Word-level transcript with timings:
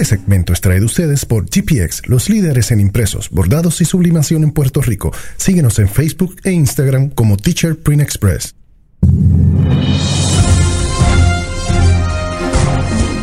Este 0.00 0.16
segmento 0.16 0.54
es 0.54 0.62
traído 0.62 0.86
ustedes 0.86 1.26
por 1.26 1.44
GPX, 1.44 2.08
los 2.08 2.30
líderes 2.30 2.70
en 2.70 2.80
impresos, 2.80 3.28
bordados 3.28 3.82
y 3.82 3.84
sublimación 3.84 4.44
en 4.44 4.50
Puerto 4.50 4.80
Rico. 4.80 5.12
Síguenos 5.36 5.78
en 5.78 5.90
Facebook 5.90 6.36
e 6.42 6.52
Instagram 6.52 7.10
como 7.10 7.36
Teacher 7.36 7.78
Print 7.78 8.00
Express. 8.00 8.54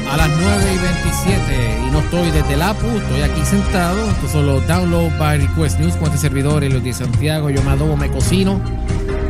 A 0.07 0.17
las 0.17 0.29
9 0.29 0.73
y 0.75 0.77
27 0.77 1.79
y 1.87 1.91
no 1.91 1.99
estoy 2.01 2.29
desde 2.29 2.53
el 2.53 2.61
APU, 2.61 2.85
estoy 2.95 3.21
aquí 3.21 3.43
sentado. 3.43 4.11
Estos 4.11 4.31
son 4.33 4.45
los 4.45 4.67
Download 4.67 5.17
by 5.17 5.47
Request 5.47 5.79
News 5.79 5.95
con 5.95 6.09
este 6.09 6.19
servidor 6.19 6.63
y 6.63 6.69
los 6.69 6.83
de 6.83 6.93
Santiago. 6.93 7.49
Yo 7.49 7.63
me 7.63 7.71
adobo, 7.71 7.97
me 7.97 8.11
cocino, 8.11 8.61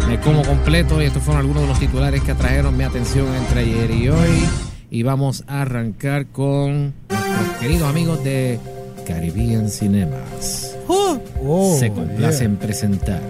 me 0.05 0.19
como 0.19 0.41
completo 0.41 1.01
y 1.01 1.05
estos 1.05 1.23
fueron 1.23 1.39
algunos 1.39 1.61
de 1.61 1.69
los 1.69 1.79
titulares 1.79 2.21
que 2.23 2.31
atrajeron 2.31 2.75
mi 2.75 2.83
atención 2.83 3.33
entre 3.35 3.61
ayer 3.61 3.91
y 3.91 4.09
hoy. 4.09 4.66
Y 4.89 5.03
vamos 5.03 5.43
a 5.47 5.61
arrancar 5.63 6.27
con 6.27 6.93
nuestros 7.09 7.57
queridos 7.59 7.89
amigos 7.89 8.23
de 8.23 8.57
Caribbean 9.05 9.69
Cinemas. 9.69 10.75
Oh, 10.87 11.75
Se 11.77 11.91
complacen 11.91 12.55
presentar 12.55 13.21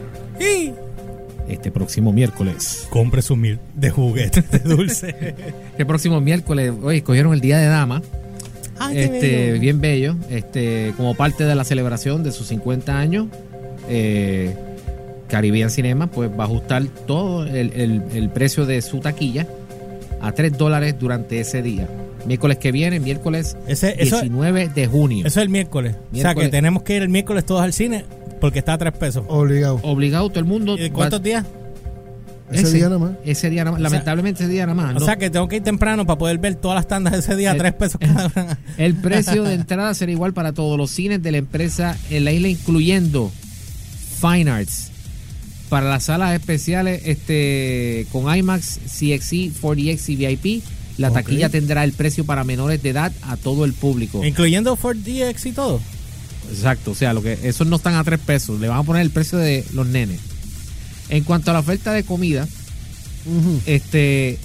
este 1.49 1.71
próximo 1.71 2.11
miércoles. 2.13 2.87
Compre 2.89 3.21
su 3.21 3.35
mil 3.35 3.57
de 3.75 3.89
juguete 3.89 4.41
de 4.43 4.59
dulce. 4.59 5.15
Este 5.71 5.85
próximo 5.85 6.19
miércoles, 6.21 6.73
hoy 6.81 6.97
escogieron 6.97 7.33
el 7.33 7.41
Día 7.41 7.57
de 7.59 7.67
Dama. 7.67 8.01
Ay, 8.79 8.95
qué 8.95 9.03
este, 9.05 9.19
bello. 9.51 9.59
bien 9.61 9.81
bello, 9.81 10.15
este, 10.29 10.93
como 10.97 11.15
parte 11.15 11.43
de 11.45 11.55
la 11.55 11.63
celebración 11.63 12.23
de 12.23 12.31
sus 12.31 12.47
50 12.47 12.97
años, 12.97 13.27
eh, 13.89 14.55
Caribbean 15.29 15.69
Cinema 15.71 16.07
pues 16.07 16.29
va 16.31 16.43
a 16.43 16.47
ajustar 16.47 16.83
todo 17.07 17.45
el, 17.45 17.71
el- 17.73 18.03
el 18.13 18.29
precio 18.29 18.65
de 18.65 18.81
su 18.81 18.99
taquilla 18.99 19.47
a 20.21 20.31
3 20.31 20.57
dólares 20.57 20.95
durante 20.99 21.39
ese 21.39 21.61
día. 21.61 21.87
Miércoles 22.25 22.57
que 22.57 22.71
viene, 22.71 22.99
miércoles 22.99 23.55
Ese- 23.67 23.95
eso, 24.01 24.17
19 24.21 24.69
de 24.69 24.87
junio. 24.87 25.25
eso 25.25 25.39
es 25.39 25.43
el 25.43 25.49
miércoles. 25.49 25.95
O 26.13 26.15
sea 26.17 26.35
que 26.35 26.49
tenemos 26.49 26.83
que 26.83 26.95
ir 26.97 27.01
el 27.03 27.09
miércoles 27.09 27.45
todos 27.45 27.61
al 27.61 27.73
cine 27.73 28.03
porque 28.41 28.59
está 28.59 28.73
a 28.73 28.77
tres 28.77 28.93
pesos. 28.93 29.23
Obligado. 29.27 29.79
Obligado 29.83 30.27
todo 30.29 30.39
el 30.39 30.45
mundo. 30.45 30.77
¿Y 30.77 30.89
cuántos 30.89 31.19
va- 31.19 31.23
días? 31.23 31.45
Ese 32.51 32.71
día 32.71 32.85
nada 32.85 32.97
más. 32.99 33.11
Ese 33.25 33.49
día 33.49 33.65
nada 33.65 33.71
más. 33.73 33.81
sea, 33.81 33.89
Lamentablemente 33.89 34.43
ese 34.43 34.51
día 34.51 34.65
nada 34.65 34.73
más. 34.75 34.95
O 34.95 34.99
No- 34.99 35.05
sea 35.05 35.17
que 35.17 35.29
tengo 35.29 35.47
que 35.49 35.57
ir 35.57 35.63
temprano 35.63 36.05
para 36.05 36.17
poder 36.17 36.37
ver 36.37 36.55
todas 36.55 36.75
las 36.75 36.87
tandas 36.87 37.13
ese 37.13 37.35
día 37.35 37.51
a 37.51 37.55
tres 37.57 37.73
pesos 37.73 37.99
cada 37.99 38.27
una. 38.35 38.57
El 38.77 38.95
precio 38.95 39.43
de 39.43 39.53
entrada 39.55 39.93
será 39.93 40.11
igual 40.13 40.33
para 40.33 40.53
todos 40.53 40.77
los 40.77 40.89
cines 40.91 41.21
de 41.21 41.31
la 41.31 41.37
empresa 41.39 41.97
en 42.09 42.23
la 42.23 42.31
isla, 42.31 42.47
incluyendo 42.47 43.31
Fine 44.21 44.49
Arts. 44.49 44.91
Para 45.69 45.89
las 45.89 46.05
salas 46.05 46.33
especiales 46.33 47.01
este, 47.05 48.07
con 48.11 48.33
IMAX, 48.33 48.79
CXC, 48.85 49.51
4DX 49.61 50.09
y 50.09 50.15
VIP, 50.15 50.63
la 50.97 51.11
taquilla 51.11 51.49
tendrá 51.49 51.83
el 51.83 51.91
precio 51.93 52.25
para 52.25 52.43
menores 52.43 52.81
de 52.81 52.89
edad 52.89 53.11
a 53.23 53.35
todo 53.37 53.65
el 53.65 53.73
público. 53.73 54.23
Incluyendo 54.23 54.77
4DX 54.77 55.45
y 55.45 55.51
todo. 55.51 55.81
Exacto, 56.51 56.91
o 56.91 56.95
sea, 56.95 57.13
lo 57.13 57.21
que 57.21 57.37
esos 57.43 57.67
no 57.67 57.75
están 57.75 57.95
a 57.95 58.03
tres 58.03 58.19
pesos, 58.19 58.59
le 58.61 58.69
van 58.69 58.79
a 58.79 58.83
poner 58.83 59.01
el 59.01 59.09
precio 59.11 59.37
de 59.37 59.65
los 59.73 59.85
nenes. 59.87 60.19
En 61.09 61.23
cuanto 61.23 61.51
a 61.51 61.53
la 61.53 61.59
oferta 61.59 61.91
de 61.91 62.03
comida, 62.03 62.47
Ujú. 63.25 63.61
este... 63.65 64.39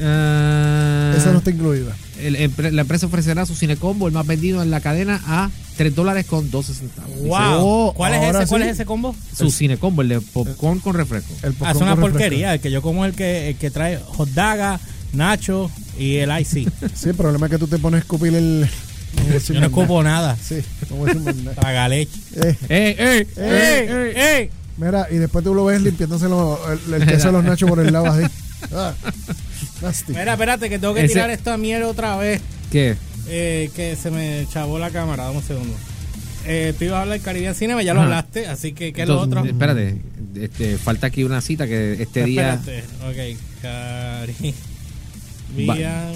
ah, 0.00 1.14
Esa 1.16 1.32
no 1.32 1.38
está 1.38 1.50
incluida. 1.50 1.96
El- 2.20 2.52
la 2.76 2.82
empresa 2.82 3.06
ofrecerá 3.06 3.46
su 3.46 3.54
cinecombo, 3.54 4.06
el 4.08 4.12
más 4.14 4.26
vendido 4.26 4.62
en 4.62 4.70
la 4.70 4.80
cadena, 4.80 5.20
a 5.26 5.50
3 5.76 5.94
dólares 5.94 6.26
con 6.26 6.50
12 6.50 6.74
centavos. 6.74 7.14
Dice, 7.14 7.28
Wow. 7.28 7.38
oh, 7.60 7.94
¿Cuál 7.96 8.14
es 8.14 8.34
ese? 8.34 8.46
¿Cuál 8.46 8.62
sí. 8.62 8.68
es 8.68 8.74
ese 8.74 8.84
combo? 8.86 9.14
Su 9.36 9.50
cinecombo, 9.50 10.02
el 10.02 10.08
de 10.08 10.20
popcorn 10.20 10.80
con 10.80 10.94
refresco. 10.94 11.32
El 11.42 11.54
Ah, 11.60 11.70
es 11.70 11.76
una 11.76 11.94
refresco. 11.94 12.00
porquería. 12.12 12.54
El 12.54 12.60
que 12.60 12.70
yo 12.70 12.82
como 12.82 13.04
es 13.04 13.10
el 13.10 13.16
que, 13.16 13.48
el 13.50 13.56
que 13.56 13.70
trae 13.70 13.98
hot 13.98 14.28
daga, 14.30 14.80
nacho 15.12 15.70
y 15.98 16.16
el 16.16 16.30
IC. 16.30 16.68
Sí, 16.94 17.08
el 17.10 17.14
problema 17.14 17.46
es 17.46 17.52
que 17.52 17.58
tú 17.58 17.66
te 17.68 17.78
pones 17.78 17.98
a 17.98 18.00
escupir 18.02 18.34
el. 18.34 18.68
Yo 19.48 19.60
no 19.60 19.66
escupo 19.66 20.02
nada. 20.02 20.36
Sí, 20.36 20.56
más 21.02 21.16
nada. 21.36 21.54
Traga 21.60 21.88
leche. 21.88 22.10
Eh, 22.36 22.56
¡Ey, 22.68 22.96
ey, 22.98 23.26
ey, 23.36 23.88
ey! 23.88 24.12
¡Ey! 24.16 24.50
mira, 24.76 25.06
y 25.10 25.16
después 25.16 25.42
tú 25.44 25.54
lo 25.54 25.64
ves 25.64 25.80
limpiándose 25.80 26.28
lo- 26.28 26.60
el, 26.72 26.94
el 26.94 27.06
queso 27.08 27.28
de 27.28 27.32
los 27.32 27.42
nachos 27.44 27.68
por 27.68 27.80
el 27.80 27.92
lado 27.92 28.06
así. 28.06 28.24
Ah, 28.72 28.92
nasty. 29.82 30.12
Mira, 30.12 30.32
espérate, 30.32 30.68
que 30.68 30.78
tengo 30.78 30.94
que 30.94 31.04
Ese- 31.04 31.14
tirar 31.14 31.30
esta 31.30 31.56
mierda 31.56 31.86
otra 31.88 32.16
vez. 32.16 32.40
¿Qué? 32.70 32.96
Eh, 33.28 33.70
que 33.76 33.96
se 33.96 34.10
me 34.10 34.46
chavó 34.52 34.78
la 34.78 34.90
cámara. 34.90 35.24
Dame 35.24 35.38
un 35.38 35.42
segundo. 35.44 35.74
Eh, 36.46 36.72
tú 36.78 36.84
ibas 36.84 36.98
a 36.98 37.02
hablar 37.02 37.18
del 37.18 37.24
Caribbean 37.24 37.54
Cinema, 37.54 37.82
ya 37.82 37.92
lo 37.92 38.00
Ajá. 38.00 38.06
hablaste, 38.08 38.46
así 38.46 38.72
que 38.72 38.92
¿qué 38.92 39.02
es 39.02 39.08
lo 39.08 39.24
Entonces, 39.24 39.38
otro? 39.38 39.50
Espérate, 39.52 39.96
este, 40.36 40.78
falta 40.78 41.08
aquí 41.08 41.24
una 41.24 41.40
cita 41.42 41.66
que 41.66 42.00
este 42.02 42.24
día... 42.24 42.54
Espérate, 42.54 42.84
ok. 43.06 43.38
Caribbean 45.56 46.12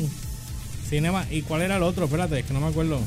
Cinema. 0.88 1.26
¿Y 1.30 1.42
cuál 1.42 1.62
era 1.62 1.76
el 1.76 1.82
otro? 1.82 2.04
Espérate, 2.06 2.38
es 2.40 2.46
que 2.46 2.52
no 2.54 2.60
me 2.60 2.68
acuerdo. 2.68 3.00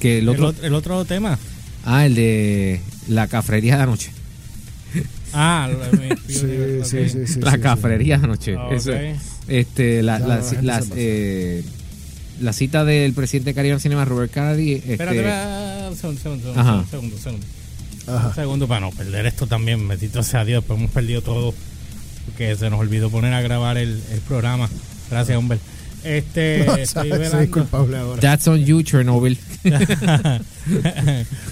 Que 0.00 0.18
el 0.18 0.24
El 0.24 0.28
otro, 0.30 0.48
otro, 0.48 0.66
el 0.66 0.74
otro 0.74 1.04
tema. 1.04 1.38
ah, 1.84 2.06
el 2.06 2.14
de 2.14 2.80
la 3.08 3.26
cafrería 3.28 3.76
de 3.76 3.82
anoche. 3.82 4.10
Ah, 5.38 5.68
lo 5.70 5.78
de 5.78 6.08
mi- 6.08 6.16
Sí, 6.32 6.80
sí, 6.84 7.08
sí, 7.10 7.26
sí. 7.26 7.40
la 7.40 7.52
sí, 7.52 7.58
cafrería 7.60 8.16
anoche. 8.16 8.56
Ah, 8.58 8.68
Eso, 8.72 8.90
ok. 8.92 8.96
este, 9.48 10.02
la, 10.02 10.18
la, 10.18 10.38
la 10.38 10.62
las, 10.62 10.86
eh, 10.96 11.62
la 12.40 12.52
cita 12.52 12.84
del 12.84 13.12
presidente 13.12 13.50
de 13.50 13.54
Caribbean 13.54 13.80
Cinema, 13.80 14.04
Robert 14.04 14.32
Kennedy. 14.32 14.72
Este, 14.72 14.92
Espérate, 14.92 15.18
espérate, 15.18 15.88
un 15.90 15.96
segundo, 15.96 16.20
segundo, 16.22 16.42
segundo, 16.52 16.60
Ajá. 16.60 16.84
segundo, 16.90 17.18
segundo. 17.18 17.46
Ajá. 18.08 18.28
Un 18.28 18.34
segundo 18.34 18.68
para 18.68 18.80
no 18.80 18.90
perder 18.92 19.26
esto 19.26 19.46
también, 19.46 19.86
bendito 19.86 20.22
sea 20.22 20.44
Dios, 20.44 20.64
pues 20.66 20.78
hemos 20.78 20.90
perdido 20.90 21.22
todo. 21.22 21.54
Porque 22.26 22.56
se 22.56 22.70
nos 22.70 22.80
olvidó 22.80 23.08
poner 23.10 23.32
a 23.34 23.40
grabar 23.40 23.78
el, 23.78 24.00
el 24.12 24.20
programa. 24.20 24.68
Gracias, 25.10 25.36
hombre. 25.38 25.58
Este, 26.02 26.82
estoy 26.82 27.10
Soy 27.30 27.46
culpable 27.48 27.96
ahora. 27.98 28.20
That's 28.20 28.46
on 28.48 28.64
you, 28.64 28.82
Chernobyl. 28.82 29.38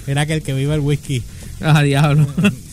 Mira 0.07 0.25
que 0.25 0.33
el 0.33 0.41
que 0.41 0.53
vive 0.53 0.73
el 0.75 0.81
whisky. 0.81 1.23
ah, 1.61 1.81
diablo. 1.81 2.27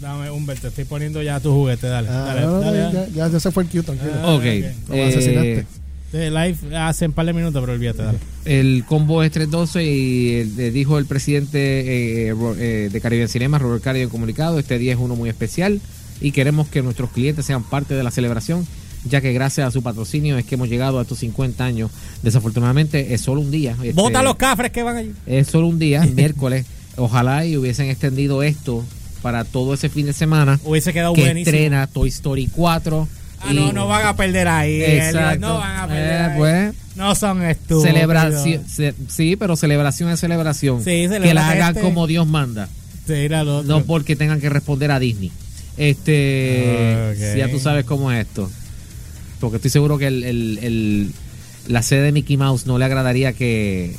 Dame, 0.00 0.30
Humberto, 0.30 0.62
te 0.62 0.68
estoy 0.68 0.84
poniendo 0.84 1.22
ya 1.22 1.40
tu 1.40 1.52
juguete, 1.52 1.86
dale. 1.86 2.08
Ah, 2.08 2.24
dale, 2.26 2.40
no, 2.42 2.50
no, 2.52 2.60
dale, 2.60 2.78
ya, 2.78 2.90
dale. 2.92 3.12
ya, 3.14 3.28
ya 3.28 3.40
se 3.40 3.50
fue 3.50 3.64
el 3.64 3.68
cue, 3.68 3.82
tranquilo. 3.82 4.12
Ah, 4.22 4.34
ok. 4.34 4.42
Lo 4.88 4.94
eh, 4.94 5.04
asesinaste. 5.08 5.66
De 6.12 6.28
live 6.30 6.76
hace 6.76 7.06
un 7.06 7.12
par 7.12 7.26
de 7.26 7.32
minutos, 7.34 7.60
pero 7.60 7.72
olvídate, 7.74 8.02
dale. 8.02 8.18
el 8.44 8.84
combo 8.86 9.22
es 9.22 9.30
312 9.30 9.84
y 9.84 10.30
eh, 10.58 10.70
dijo 10.72 10.98
el 10.98 11.06
presidente 11.06 12.28
eh, 12.28 12.32
Ro- 12.32 12.56
eh, 12.58 12.88
de 12.90 13.00
Caribbean 13.00 13.28
Cinema, 13.28 13.58
Robert 13.58 13.82
Carey, 13.84 14.02
en 14.02 14.08
comunicado, 14.08 14.58
este 14.58 14.78
día 14.78 14.92
es 14.94 14.98
uno 14.98 15.14
muy 15.14 15.28
especial 15.28 15.80
y 16.20 16.32
queremos 16.32 16.66
que 16.68 16.82
nuestros 16.82 17.10
clientes 17.10 17.44
sean 17.46 17.62
parte 17.62 17.94
de 17.94 18.02
la 18.02 18.10
celebración, 18.10 18.66
ya 19.04 19.20
que 19.20 19.32
gracias 19.32 19.68
a 19.68 19.70
su 19.70 19.82
patrocinio 19.82 20.36
es 20.36 20.44
que 20.46 20.56
hemos 20.56 20.68
llegado 20.68 20.98
a 20.98 21.02
estos 21.02 21.18
50 21.18 21.64
años. 21.64 21.90
Desafortunadamente 22.22 23.14
es 23.14 23.20
solo 23.20 23.40
un 23.42 23.50
día. 23.50 23.72
este, 23.72 23.92
Bota 23.92 24.22
los 24.22 24.34
cafres 24.36 24.72
que 24.72 24.82
van 24.82 24.96
allí. 24.96 25.12
Es 25.26 25.46
solo 25.48 25.68
un 25.68 25.78
día, 25.78 26.04
miércoles. 26.14 26.66
Ojalá 26.96 27.46
y 27.46 27.56
hubiesen 27.56 27.88
extendido 27.88 28.42
esto 28.42 28.84
para 29.22 29.44
todo 29.44 29.74
ese 29.74 29.88
fin 29.88 30.06
de 30.06 30.12
semana 30.12 30.58
Hubiese 30.64 30.92
quedado 30.92 31.12
que 31.14 31.20
buenísimo. 31.22 31.54
estrena 31.56 31.86
Toy 31.86 32.08
Story 32.08 32.48
4. 32.54 33.08
Ah, 33.42 33.52
y- 33.52 33.54
no, 33.54 33.72
no 33.72 33.86
van 33.88 34.06
a 34.06 34.16
perder 34.16 34.48
ahí. 34.48 34.82
Exacto. 34.82 35.40
No 35.48 35.58
van 35.58 35.76
a 35.78 35.86
perder 35.88 36.20
Eh, 36.20 36.24
ahí. 36.24 36.38
pues, 36.38 36.74
No 36.96 37.14
son 37.14 37.42
estúpidos. 37.42 37.84
celebración, 37.84 38.64
ce- 38.68 38.94
sí, 39.08 39.36
pero 39.36 39.56
celebración 39.56 40.10
es 40.10 40.20
celebración. 40.20 40.78
Sí, 40.80 40.84
celebra 41.08 41.28
que 41.28 41.34
la 41.34 41.48
hagan 41.48 41.68
este. 41.70 41.80
como 41.80 42.06
Dios 42.06 42.26
manda, 42.26 42.68
Sí, 43.06 43.28
no 43.64 43.82
porque 43.84 44.14
tengan 44.16 44.40
que 44.40 44.48
responder 44.50 44.90
a 44.90 44.98
Disney. 44.98 45.32
Este, 45.78 47.34
ya 47.38 47.50
tú 47.50 47.58
sabes 47.58 47.84
cómo 47.84 48.12
es 48.12 48.26
esto. 48.26 48.50
Porque 49.40 49.56
estoy 49.56 49.70
seguro 49.70 49.96
que 49.98 50.06
el, 50.06 50.22
el- 50.24 50.58
el- 50.62 51.12
la 51.68 51.82
sede 51.82 52.02
de 52.02 52.12
Mickey 52.12 52.36
Mouse 52.36 52.66
no 52.66 52.78
le 52.78 52.84
agradaría 52.84 53.32
que 53.32 53.94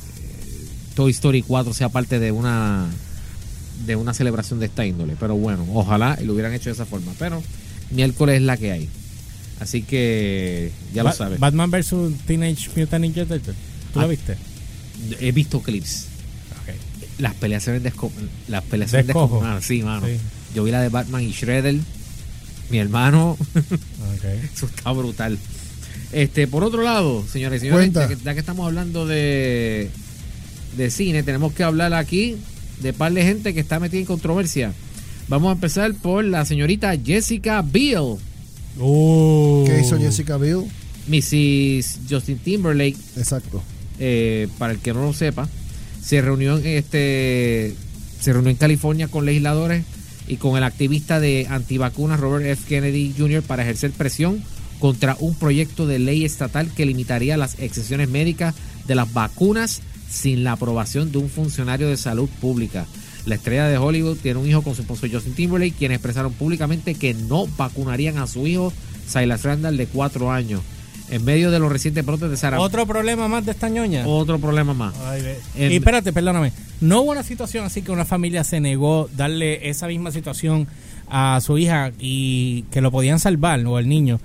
Toy 0.96 1.12
Story 1.12 1.42
4 1.42 1.74
sea 1.74 1.90
parte 1.90 2.20
de 2.20 2.32
una 2.32 2.88
de 3.86 3.96
una 3.96 4.14
celebración 4.14 4.60
de 4.60 4.68
esta 4.68 4.86
índole. 4.86 5.16
Pero 5.20 5.36
bueno, 5.36 5.66
ojalá 5.74 6.18
lo 6.24 6.34
hubieran 6.34 6.54
hecho 6.54 6.66
de 6.70 6.74
esa 6.74 6.86
forma. 6.86 7.12
Pero 7.20 7.42
miércoles 7.92 8.38
es 8.38 8.42
la 8.44 8.58
que 8.58 8.72
hay. 8.72 8.90
Así 9.60 9.84
que 9.84 10.72
ya 10.94 11.04
Ba- 11.04 11.12
lo 11.12 11.16
sabes. 11.16 11.40
Batman 11.40 11.70
vs 11.72 11.94
Teenage 12.26 12.70
Mutant 12.76 13.02
Ninja 13.02 13.26
Turtles. 13.26 13.56
¿Tú 13.94 14.00
Ah. 14.00 14.04
lo 14.04 14.08
viste? 14.10 14.36
He 15.20 15.32
visto 15.32 15.62
clips. 15.62 16.06
Ok. 16.62 16.74
Las 17.20 17.34
peleas 17.36 17.64
se 17.64 17.72
ven 17.72 17.84
desco 17.84 18.12
las 18.48 18.64
peleas 18.64 18.92
se 18.92 19.04
ven 19.04 19.16
sí, 19.62 19.82
mano. 19.84 20.06
Sí. 20.08 20.14
Yo 20.56 20.64
vi 20.64 20.72
la 20.72 20.82
de 20.82 20.90
Batman 20.90 21.22
y 21.24 21.32
Shredder. 21.32 21.76
Mi 22.70 22.78
hermano, 22.80 23.32
Ok. 23.32 24.24
eso 24.54 24.66
está 24.66 24.92
brutal. 24.92 25.38
Este, 26.14 26.48
por 26.48 26.64
otro 26.64 26.82
lado, 26.84 27.24
señores 27.32 27.62
y 27.62 27.66
señores, 27.68 27.92
ya 27.94 28.08
que, 28.08 28.18
ya 28.18 28.34
que 28.34 28.40
estamos 28.40 28.66
hablando 28.66 29.06
de, 29.06 29.90
de 30.78 30.90
cine, 30.92 31.24
tenemos 31.24 31.54
que 31.54 31.64
hablar 31.64 31.94
aquí 31.94 32.36
de 32.82 32.94
par 32.94 33.14
de 33.14 33.24
gente 33.24 33.54
que 33.54 33.60
está 33.60 33.80
metida 33.80 34.00
en 34.00 34.06
controversia. 34.06 34.74
Vamos 35.28 35.50
a 35.50 35.54
empezar 35.54 35.94
por 35.96 36.24
la 36.26 36.46
señorita 36.46 36.94
Jessica 37.04 37.62
Biel, 37.62 38.18
Uh. 38.80 39.66
¿Qué 39.68 39.82
hizo 39.82 40.00
Jessica 40.00 40.38
Biel? 40.38 40.64
Mrs. 41.08 42.00
Justin 42.10 42.38
Timberlake, 42.38 42.96
Exacto. 43.18 43.62
eh, 44.00 44.48
para 44.58 44.74
el 44.74 44.80
que 44.80 44.94
no 44.94 45.02
lo 45.02 45.14
sepa, 45.14 45.50
se 46.02 46.22
reunió 46.22 46.58
en 46.58 46.66
este 46.68 47.76
se 48.20 48.32
reunió 48.34 48.50
en 48.52 48.56
California 48.58 49.08
con 49.08 49.26
legisladores 49.26 49.84
y 50.28 50.38
con 50.38 50.56
el 50.58 50.64
activista 50.64 51.20
de 51.20 51.48
antivacunas 51.50 52.20
Robert 52.20 52.46
F. 52.46 52.64
Kennedy 52.68 53.14
Jr. 53.18 53.42
para 53.42 53.64
ejercer 53.64 53.92
presión 53.92 54.42
contra 54.80 55.18
un 55.20 55.36
proyecto 55.36 55.86
de 55.86 56.00
ley 56.00 56.24
estatal 56.24 56.70
que 56.74 56.86
limitaría 56.86 57.36
las 57.38 57.60
excepciones 57.60 58.10
médicas 58.10 58.56
de 58.88 58.96
las 58.96 59.12
vacunas 59.12 59.82
sin 60.12 60.44
la 60.44 60.52
aprobación 60.54 61.12
de 61.12 61.18
un 61.20 61.30
funcionario 61.30 61.88
de 61.88 61.98
salud 61.98 62.30
pública. 62.42 62.86
La 63.26 63.36
estrella 63.36 63.68
de 63.68 63.78
Hollywood 63.78 64.18
tiene 64.18 64.40
un 64.40 64.48
hijo 64.48 64.62
con 64.62 64.76
su 64.76 64.82
esposo 64.82 65.08
Justin 65.12 65.34
Timberlake, 65.34 65.74
quienes 65.78 65.96
expresaron 65.98 66.34
públicamente 66.34 66.96
que 66.96 67.14
no 67.14 67.48
vacunarían 67.58 68.18
a 68.18 68.28
su 68.28 68.46
hijo 68.48 68.74
Silas 69.08 69.44
Randall 69.44 69.78
de 69.78 69.88
cuatro 69.88 70.32
años. 70.32 70.62
En 71.10 71.26
medio 71.26 71.52
de 71.52 71.60
los 71.60 71.70
recientes 71.72 72.06
brotes 72.06 72.30
de 72.30 72.38
sarampión. 72.38 72.66
Otro 72.66 72.86
problema 72.88 73.28
más 73.28 73.46
de 73.46 73.52
esta 73.52 73.68
ñoña. 73.70 74.08
Otro 74.08 74.40
problema 74.40 74.74
más. 74.74 74.96
Ay. 75.06 75.22
En- 75.58 75.72
y 75.72 75.76
espérate, 75.76 76.14
perdóname. 76.14 76.54
No 76.80 77.02
hubo 77.02 77.12
una 77.12 77.24
situación 77.24 77.66
así 77.66 77.82
que 77.82 77.92
una 77.92 78.06
familia 78.06 78.44
se 78.46 78.60
negó 78.62 79.10
darle 79.16 79.70
esa 79.70 79.88
misma 79.88 80.12
situación 80.12 80.68
a 81.10 81.40
su 81.42 81.58
hija 81.58 81.92
y 82.00 82.64
que 82.72 82.80
lo 82.82 82.92
podían 82.92 83.20
salvar 83.20 83.60
o 83.66 83.78
el 83.78 83.90
niño 83.90 84.20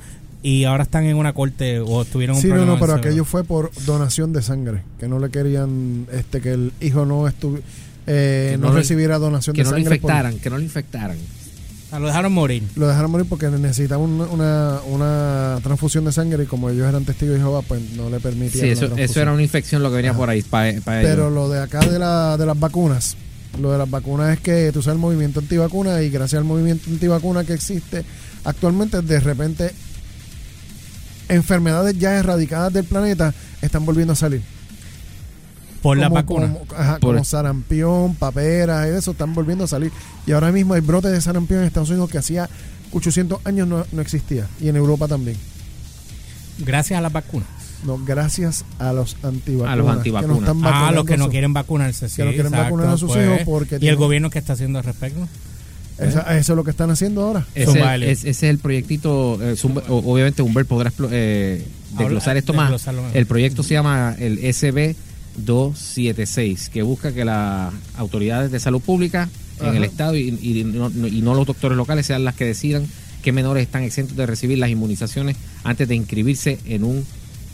y 0.48 0.62
ahora 0.64 0.84
están 0.84 1.04
en 1.06 1.16
una 1.16 1.32
corte 1.32 1.80
o 1.80 2.04
tuvieron 2.04 2.36
un 2.36 2.42
Sí, 2.42 2.46
no, 2.48 2.54
problema 2.54 2.74
no, 2.74 2.80
pero 2.80 2.94
aquello 2.94 3.24
fue 3.24 3.42
por 3.42 3.72
donación 3.84 4.32
de 4.32 4.42
sangre, 4.42 4.82
que 5.00 5.08
no 5.08 5.18
le 5.18 5.28
querían, 5.30 6.06
este, 6.12 6.40
que 6.40 6.52
el 6.52 6.72
hijo 6.80 7.04
no 7.04 7.26
estuvi- 7.26 7.62
eh, 8.06 8.56
no, 8.60 8.68
no 8.68 8.72
lo- 8.72 8.78
recibiera 8.78 9.18
donación 9.18 9.56
Que 9.56 9.62
de 9.62 9.64
no 9.64 9.70
lo 9.72 9.76
sangre. 9.78 9.88
por- 9.98 10.10
infectaran, 10.10 10.38
que 10.38 10.50
no 10.50 10.56
lo 10.58 10.62
infectaran. 10.62 11.16
O 11.16 11.88
sea, 11.90 11.98
lo 11.98 12.06
dejaron 12.06 12.32
morir. 12.32 12.62
lo 12.76 12.86
dejaron 12.86 13.10
morir 13.10 13.26
porque 13.28 13.48
necesitaban 13.48 14.08
una, 14.08 14.24
una, 14.26 14.80
una 14.88 15.58
transfusión 15.64 16.04
de 16.04 16.12
sangre 16.12 16.44
y 16.44 16.46
como 16.46 16.70
ellos 16.70 16.86
eran 16.88 17.04
testigos 17.04 17.34
de 17.34 17.40
Jehová, 17.40 17.62
pues 17.62 17.80
no 17.96 18.08
le 18.08 18.20
permitían. 18.20 18.64
Sí, 18.66 18.70
eso, 18.70 18.96
eso 18.96 19.20
era 19.20 19.32
una 19.32 19.42
infección 19.42 19.82
lo 19.82 19.90
que 19.90 19.96
venía 19.96 20.10
Ajá. 20.12 20.18
por 20.20 20.30
ahí. 20.30 20.42
pa- 20.42 20.64
pa 20.84 21.00
ellos. 21.00 21.10
Pero 21.10 21.28
lo 21.30 21.48
de 21.48 21.60
acá 21.60 21.80
de, 21.80 21.98
la, 21.98 22.36
de 22.36 22.46
las 22.46 22.58
vacunas, 22.58 23.16
lo 23.60 23.72
de 23.72 23.78
las 23.78 23.90
vacunas 23.90 24.32
es 24.34 24.40
que 24.40 24.70
tú 24.72 24.80
sabes 24.82 24.94
el 24.96 25.00
movimiento 25.00 25.40
antivacuna 25.40 26.02
y 26.02 26.10
gracias 26.10 26.38
al 26.38 26.44
movimiento 26.44 26.88
antivacuna 26.90 27.42
que 27.44 27.52
existe 27.54 28.04
actualmente, 28.44 29.02
de 29.02 29.18
repente 29.20 29.70
enfermedades 31.28 31.98
ya 31.98 32.14
erradicadas 32.16 32.72
del 32.72 32.84
planeta 32.84 33.34
están 33.62 33.84
volviendo 33.84 34.12
a 34.12 34.16
salir. 34.16 34.42
Por 35.82 35.98
la 35.98 36.08
como, 36.08 36.14
vacuna. 36.16 36.52
Como, 36.52 36.66
ajá, 36.80 36.98
Por- 36.98 37.14
como 37.14 37.24
sarampión, 37.24 38.14
paperas 38.14 38.88
y 38.88 38.96
eso 38.96 39.12
están 39.12 39.34
volviendo 39.34 39.64
a 39.64 39.66
salir. 39.68 39.92
Y 40.26 40.32
ahora 40.32 40.50
mismo 40.52 40.74
hay 40.74 40.80
brotes 40.80 41.12
de 41.12 41.20
sarampión 41.20 41.60
en 41.60 41.66
Estados 41.66 41.90
Unidos 41.90 42.10
que 42.10 42.18
hacía 42.18 42.48
800 42.92 43.40
años 43.44 43.68
no, 43.68 43.84
no 43.92 44.02
existía. 44.02 44.48
Y 44.60 44.68
en 44.68 44.76
Europa 44.76 45.06
también. 45.06 45.36
Gracias 46.58 46.98
a 46.98 47.02
las 47.02 47.12
vacunas. 47.12 47.48
No, 47.84 47.98
gracias 48.04 48.64
a 48.78 48.92
los 48.92 49.16
antivacunas. 49.22 49.72
A 49.72 49.76
los 49.76 49.88
antivacunas. 49.88 50.36
Que 50.38 50.44
no 50.54 50.58
están 50.58 50.72
Ah, 50.74 50.90
los 50.92 51.04
que 51.04 51.16
no 51.18 51.28
quieren 51.28 51.52
vacunarse. 51.52 52.08
Sí, 52.08 52.16
Que 52.16 52.24
no 52.24 52.30
quieren 52.30 52.46
exacto, 52.46 52.64
vacunar 52.74 52.94
a 52.94 52.96
sus 52.98 53.12
pues. 53.12 53.24
hijos 53.26 53.40
porque 53.44 53.78
¿Y 53.80 53.88
el 53.88 53.96
gobierno 53.96 54.30
qué 54.30 54.38
está 54.38 54.54
haciendo 54.54 54.78
al 54.78 54.84
respecto? 54.84 55.28
Esa- 55.98 56.38
eso 56.38 56.52
es 56.52 56.56
lo 56.56 56.64
que 56.64 56.70
están 56.70 56.90
haciendo 56.90 57.22
ahora. 57.22 57.46
Ese, 57.54 57.80
es, 58.02 58.18
ese 58.20 58.28
es 58.30 58.42
el 58.44 58.58
proyectito. 58.58 59.38
eh, 59.42 59.54
Zumba- 59.56 59.82
obviamente, 59.88 60.42
Humbert 60.42 60.68
podrá 60.68 60.90
explo- 60.90 61.08
eh, 61.10 61.64
desglosar 61.98 62.30
Habla- 62.30 62.38
esto 62.40 62.52
más. 62.52 62.86
El 63.14 63.26
proyecto 63.26 63.62
se 63.62 63.74
llama 63.74 64.14
el 64.18 64.38
SB 64.44 64.94
276, 65.38 66.68
que 66.70 66.82
busca 66.82 67.12
que 67.12 67.24
las 67.24 67.72
autoridades 67.96 68.50
de 68.50 68.60
salud 68.60 68.80
pública 68.80 69.28
en 69.60 69.66
Ajá. 69.66 69.76
el 69.76 69.84
Estado 69.84 70.16
y, 70.16 70.28
y 70.42 70.64
no, 70.64 70.90
y 71.06 71.22
no 71.22 71.34
los 71.34 71.46
doctores 71.46 71.76
locales 71.76 72.06
sean 72.06 72.24
las 72.24 72.34
que 72.34 72.44
decidan 72.44 72.86
qué 73.22 73.32
menores 73.32 73.62
están 73.62 73.82
exentos 73.82 74.16
de 74.16 74.26
recibir 74.26 74.58
las 74.58 74.70
inmunizaciones 74.70 75.36
antes 75.64 75.88
de 75.88 75.94
inscribirse 75.94 76.58
en 76.66 76.84
un 76.84 77.04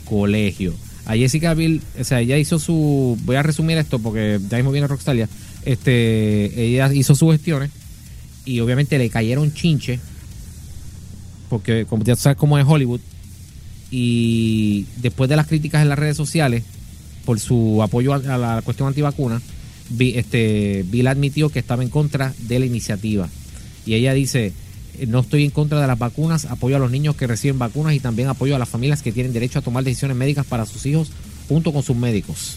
colegio. 0.05 0.73
A 1.05 1.15
Jessica 1.15 1.53
Bill, 1.53 1.81
o 1.99 2.03
sea, 2.03 2.21
ella 2.21 2.37
hizo 2.37 2.59
su. 2.59 3.17
Voy 3.23 3.35
a 3.35 3.43
resumir 3.43 3.77
esto 3.77 3.99
porque 3.99 4.39
ya 4.49 4.57
mismo 4.57 4.71
viene 4.71 4.87
Roxtalia. 4.87 5.27
Este, 5.65 6.61
ella 6.65 6.93
hizo 6.93 7.15
sus 7.15 7.31
gestiones 7.33 7.71
y 8.45 8.59
obviamente 8.59 8.97
le 8.97 9.09
cayeron 9.09 9.53
chinche 9.53 9.99
porque 11.49 11.85
como 11.85 12.03
ya 12.03 12.15
sabes 12.15 12.37
cómo 12.37 12.57
es 12.57 12.65
Hollywood 12.67 12.99
y 13.91 14.85
después 15.01 15.29
de 15.29 15.35
las 15.35 15.47
críticas 15.47 15.81
en 15.81 15.89
las 15.89 15.99
redes 15.99 16.17
sociales 16.17 16.63
por 17.25 17.39
su 17.39 17.81
apoyo 17.83 18.13
a, 18.13 18.19
la 18.37 18.61
cuestión 18.63 18.87
antivacuna 18.87 19.41
Bi- 19.89 20.17
este 20.17 20.83
Bill 20.89 21.07
admitió 21.07 21.49
que 21.49 21.59
estaba 21.59 21.83
en 21.83 21.89
contra 21.89 22.33
de 22.47 22.57
la 22.59 22.65
iniciativa. 22.65 23.27
Y 23.85 23.93
ella 23.95 24.13
dice 24.13 24.53
"Eh, 24.97 25.05
no 25.07 25.19
estoy 25.19 25.43
en 25.43 25.51
contra 25.51 25.79
de 25.81 25.87
las 25.87 25.99
vacunas 25.99 26.45
apoyo 26.45 26.77
a 26.77 26.79
los 26.79 26.89
niños 26.89 27.15
que 27.15 27.27
reciben 27.27 27.59
vacunas 27.59 27.93
y 27.93 27.99
también 27.99 28.29
apoyo 28.29 28.55
a 28.55 28.59
las 28.59 28.69
familias 28.69 29.01
que 29.01 29.11
tienen 29.11 29.33
derecho 29.33 29.59
a 29.59 29.61
tomar 29.61 29.83
decisiones 29.83 30.15
médicas 30.17 30.45
para 30.45 30.65
sus 30.65 30.85
hijos 30.85 31.09
junto 31.49 31.73
con 31.73 31.83
sus 31.83 31.95
médicos. 31.97 32.55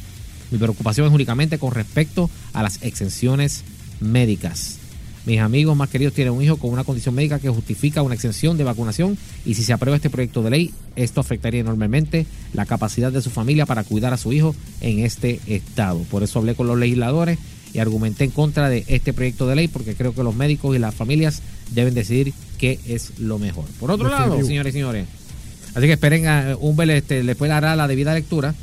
Mi 0.53 0.59
preocupación 0.59 1.09
es 1.09 1.13
únicamente 1.13 1.59
con 1.59 1.73
respecto 1.73 2.31
a 2.53 2.63
las 2.63 2.81
exenciones 2.83 3.65
médicas 4.01 4.79
mis 5.27 5.41
amigos 5.41 5.77
más 5.77 5.91
queridos 5.91 6.15
tienen 6.15 6.33
un 6.33 6.43
hijo 6.43 6.57
con 6.57 6.71
una 6.71 6.85
condición 6.85 7.15
médica 7.15 7.41
que 7.41 7.49
justifica 7.49 8.01
una 8.03 8.15
exención 8.15 8.57
de 8.57 8.63
vacunación 8.65 9.19
y 9.45 9.55
si 9.55 9.65
se 9.65 9.73
aprueba 9.73 9.97
este 9.97 10.09
proyecto 10.09 10.43
de 10.43 10.51
ley, 10.51 10.71
esto 10.95 11.21
afectaría 11.21 11.61
enormemente 11.61 12.27
la 12.55 12.65
capacidad 12.65 13.11
de 13.11 13.21
su 13.21 13.31
familia 13.31 13.67
para 13.67 13.83
cuidar 13.83 14.13
a 14.15 14.17
su 14.17 14.33
hijo 14.33 14.55
en 14.81 15.01
este 15.01 15.41
estado. 15.49 15.99
Por 16.11 16.23
eso 16.23 16.39
hablé 16.39 16.55
con 16.55 16.69
los 16.69 16.79
legisladores 16.79 17.39
y 17.75 17.81
argumenté 17.81 18.23
en 18.25 18.31
contra 18.31 18.69
de 18.69 18.85
este 18.87 19.13
proyecto 19.13 19.49
de 19.49 19.57
ley 19.57 19.69
porque 19.69 19.97
creo 19.97 20.15
que 20.15 20.23
los 20.23 20.37
médicos 20.37 20.77
y 20.77 20.79
las 20.79 20.95
familias 20.95 21.43
deben 21.73 21.93
decidir 21.93 22.33
qué 22.59 22.79
es 22.87 23.19
lo 23.19 23.41
mejor. 23.41 23.65
Por 23.81 23.91
otro 23.91 24.09
lado, 24.09 24.41
señores 24.45 24.71
y 24.71 24.79
señores, 24.79 25.09
así 25.75 25.87
que 25.87 25.93
esperen 25.95 26.29
a 26.29 26.57
Humbel 26.59 26.91
este, 26.91 27.35
puede 27.35 27.51
dar 27.51 27.77
la 27.77 27.89
debida 27.89 28.15
lectura 28.15 28.55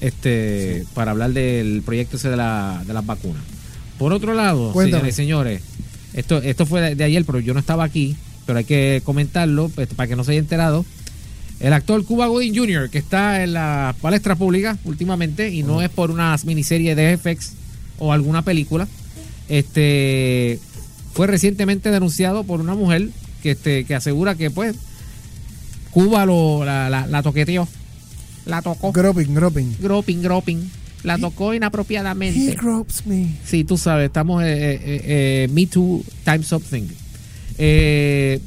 este 0.00 0.86
para 0.94 1.10
hablar 1.10 1.32
del 1.32 1.82
proyecto 1.84 2.16
ese 2.16 2.30
de, 2.30 2.36
la, 2.36 2.82
de 2.86 2.94
las 2.94 3.04
vacunas. 3.04 3.42
Por 3.98 4.12
otro 4.12 4.32
lado, 4.32 4.72
Cuéntame. 4.72 5.12
señores 5.12 5.14
y 5.14 5.16
señores, 5.16 5.62
esto, 6.18 6.38
esto 6.42 6.66
fue 6.66 6.94
de, 6.94 7.04
ayer, 7.04 7.24
pero 7.24 7.38
yo 7.38 7.54
no 7.54 7.60
estaba 7.60 7.84
aquí, 7.84 8.16
pero 8.44 8.58
hay 8.58 8.64
que 8.64 9.02
comentarlo 9.04 9.68
pues, 9.68 9.88
para 9.94 10.08
que 10.08 10.16
no 10.16 10.24
se 10.24 10.32
haya 10.32 10.40
enterado. 10.40 10.84
El 11.60 11.72
actor 11.72 12.04
Cuba 12.04 12.26
Gooding 12.26 12.56
Jr., 12.56 12.90
que 12.90 12.98
está 12.98 13.42
en 13.42 13.52
la 13.52 13.94
palestra 14.00 14.34
pública 14.34 14.76
últimamente, 14.84 15.50
y 15.50 15.62
no 15.62 15.80
es 15.80 15.90
por 15.90 16.10
una 16.10 16.36
miniserie 16.44 16.94
de 16.94 17.16
FX 17.16 17.52
o 17.98 18.12
alguna 18.12 18.42
película, 18.42 18.88
este 19.48 20.58
fue 21.14 21.26
recientemente 21.26 21.90
denunciado 21.90 22.44
por 22.44 22.60
una 22.60 22.74
mujer 22.74 23.10
que, 23.42 23.52
este, 23.52 23.84
que 23.84 23.94
asegura 23.94 24.34
que 24.34 24.50
pues 24.50 24.76
Cuba 25.90 26.26
lo, 26.26 26.64
la, 26.64 26.90
la, 26.90 27.06
la 27.06 27.22
toqueteó, 27.22 27.66
la 28.44 28.62
tocó, 28.62 28.92
Groping, 28.92 29.34
groping. 29.34 29.76
groping, 29.80 30.22
groping, 30.22 30.70
la 31.02 31.18
tocó 31.18 31.52
He 31.52 31.56
inapropiadamente. 31.56 32.54
gropes 32.54 33.06
me. 33.06 33.28
Sí, 33.44 33.64
tú 33.64 33.76
sabes, 33.78 34.06
estamos 34.06 34.42
eh, 34.42 34.46
eh, 34.74 34.80
eh, 34.84 35.48
Me 35.52 35.66
Too 35.66 36.02
Time 36.24 36.42
Something. 36.42 36.84
Eh, 37.58 38.40